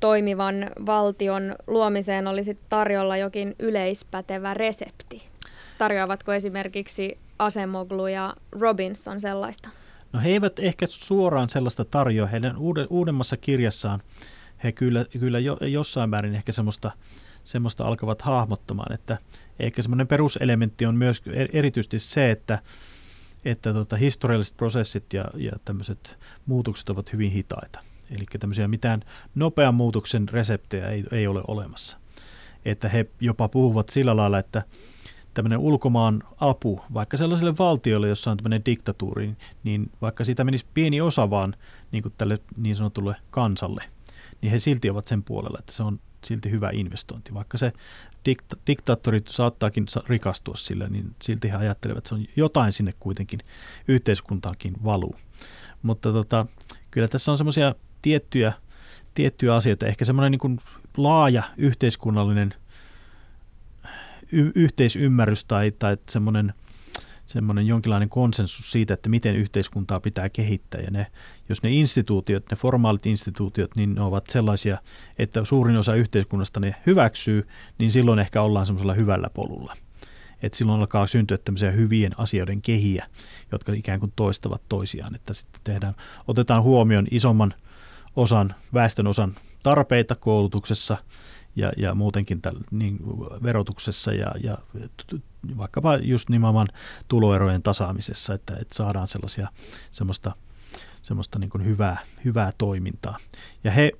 [0.00, 5.22] toimivan valtion luomiseen olisi tarjolla jokin yleispätevä resepti?
[5.78, 9.68] Tarjoavatko esimerkiksi Asemoglu ja Robinson sellaista?
[10.12, 12.26] No he eivät ehkä suoraan sellaista tarjoa.
[12.26, 12.56] Heidän
[12.90, 14.02] uudemmassa kirjassaan
[14.64, 16.90] he kyllä, kyllä jo, jossain määrin ehkä semmoista,
[17.44, 19.18] semmoista alkavat hahmottamaan, että
[19.58, 21.22] ehkä semmoinen peruselementti on myös
[21.52, 22.58] erityisesti se, että,
[23.44, 27.80] että tota, historialliset prosessit ja, ja tämmöiset muutokset ovat hyvin hitaita.
[28.10, 29.02] Eli tämmöisiä mitään
[29.34, 31.96] nopean muutoksen reseptejä ei, ei ole olemassa.
[32.64, 34.62] Että he jopa puhuvat sillä lailla, että
[35.34, 41.00] tämmöinen ulkomaan apu, vaikka sellaiselle valtiolle, jossa on tämmöinen diktatuuri, niin vaikka siitä menisi pieni
[41.00, 41.54] osa vaan
[41.92, 43.84] niin kuin tälle niin sanotulle kansalle,
[44.40, 47.34] niin he silti ovat sen puolella, että se on silti hyvä investointi.
[47.34, 47.72] Vaikka se
[48.28, 53.40] dikta- diktaattori saattaakin rikastua sillä, niin silti he ajattelevat, että se on jotain sinne kuitenkin
[53.88, 55.16] yhteiskuntaankin valuu.
[55.82, 56.46] Mutta tota,
[56.90, 58.52] kyllä tässä on semmoisia tiettyjä,
[59.14, 60.60] tiettyjä asioita, ehkä semmoinen niin kuin
[60.96, 62.54] laaja yhteiskunnallinen
[64.32, 66.54] y- yhteisymmärrys tai, tai semmoinen,
[67.26, 70.80] semmoinen jonkinlainen konsensus siitä, että miten yhteiskuntaa pitää kehittää.
[70.80, 71.06] Ja ne,
[71.48, 74.78] jos ne instituutiot, ne formaalit instituutiot, niin ne ovat sellaisia,
[75.18, 77.48] että suurin osa yhteiskunnasta ne hyväksyy,
[77.78, 79.76] niin silloin ehkä ollaan semmoisella hyvällä polulla.
[80.42, 83.06] Että silloin alkaa syntyä tämmöisiä hyvien asioiden kehiä,
[83.52, 85.14] jotka ikään kuin toistavat toisiaan.
[85.14, 85.94] Että sitten tehdään,
[86.28, 87.54] otetaan huomioon isomman
[88.16, 90.96] osan, väestön osan tarpeita koulutuksessa
[91.56, 92.98] ja, ja muutenkin täl, niin,
[93.42, 94.58] verotuksessa ja, ja
[95.56, 96.68] vaikkapa just nimenomaan
[97.08, 99.48] tuloerojen tasaamisessa, että, että saadaan sellaisia,
[99.90, 100.32] semmoista,
[101.02, 103.16] semmoista niin hyvää, hyvää toimintaa.
[103.64, 103.92] Ja he,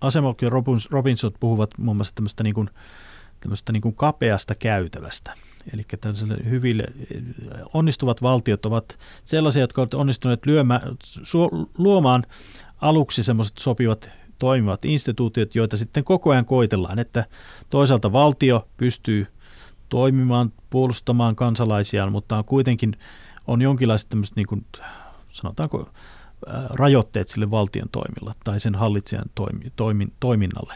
[0.00, 0.50] Asemok ja
[0.90, 2.70] Robinson puhuvat muun muassa tämmöistä niin kuin,
[3.40, 5.34] tämmöistä niin kuin kapeasta käytävästä.
[5.74, 5.82] Eli
[6.50, 6.84] hyville
[7.74, 12.24] onnistuvat valtiot ovat sellaisia, jotka ovat onnistuneet lyömään, su, luomaan
[12.80, 17.24] aluksi semmoiset sopivat toimivat instituutiot, joita sitten koko ajan koitellaan, että
[17.70, 19.26] toisaalta valtio pystyy
[19.88, 22.96] toimimaan, puolustamaan kansalaisiaan, mutta on kuitenkin
[23.46, 24.66] on jonkinlaiset tämmöiset niin kuin,
[25.30, 25.90] sanotaanko
[26.70, 30.74] rajoitteet sille valtion toimilla tai sen hallitsijan toimi, toimi, toiminnalle.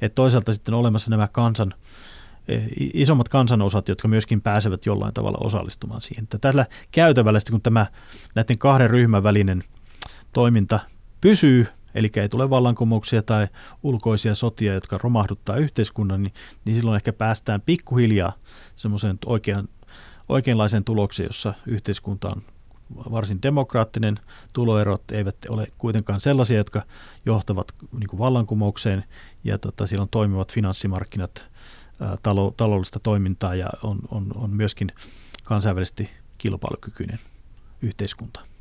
[0.00, 1.74] Et toisaalta sitten on olemassa nämä kansan,
[2.48, 2.58] e,
[2.94, 6.22] isommat kansanosat, jotka myöskin pääsevät jollain tavalla osallistumaan siihen.
[6.22, 7.86] Että tällä käytävällä, kun tämä
[8.34, 9.64] näiden kahden ryhmän välinen
[10.32, 10.80] toiminta
[11.20, 13.48] pysyy, eli ei tule vallankumouksia tai
[13.82, 16.34] ulkoisia sotia, jotka romahduttaa yhteiskunnan, niin,
[16.64, 18.32] niin silloin ehkä päästään pikkuhiljaa
[18.76, 19.68] semmoiseen oikean,
[20.28, 22.42] oikeanlaiseen tulokseen, jossa yhteiskunta on
[22.96, 24.18] varsin demokraattinen,
[24.52, 26.82] tuloerot eivät ole kuitenkaan sellaisia, jotka
[27.26, 29.04] johtavat niin vallankumoukseen,
[29.44, 31.46] ja tota, siellä on toimivat finanssimarkkinat,
[32.00, 34.92] ää, talo, taloudellista toimintaa ja on, on, on myöskin
[35.44, 37.18] kansainvälisesti kilpailukykyinen
[37.82, 38.51] yhteiskunta.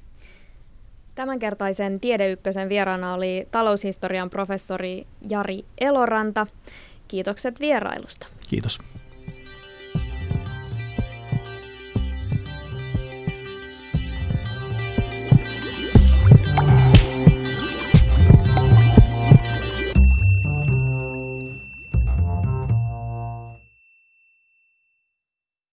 [1.22, 6.48] Tämänkertaisen Tiedeykkösen vieraana oli taloushistorian professori Jari Eloranta.
[7.08, 8.28] Kiitokset vierailusta.
[8.50, 8.80] Kiitos.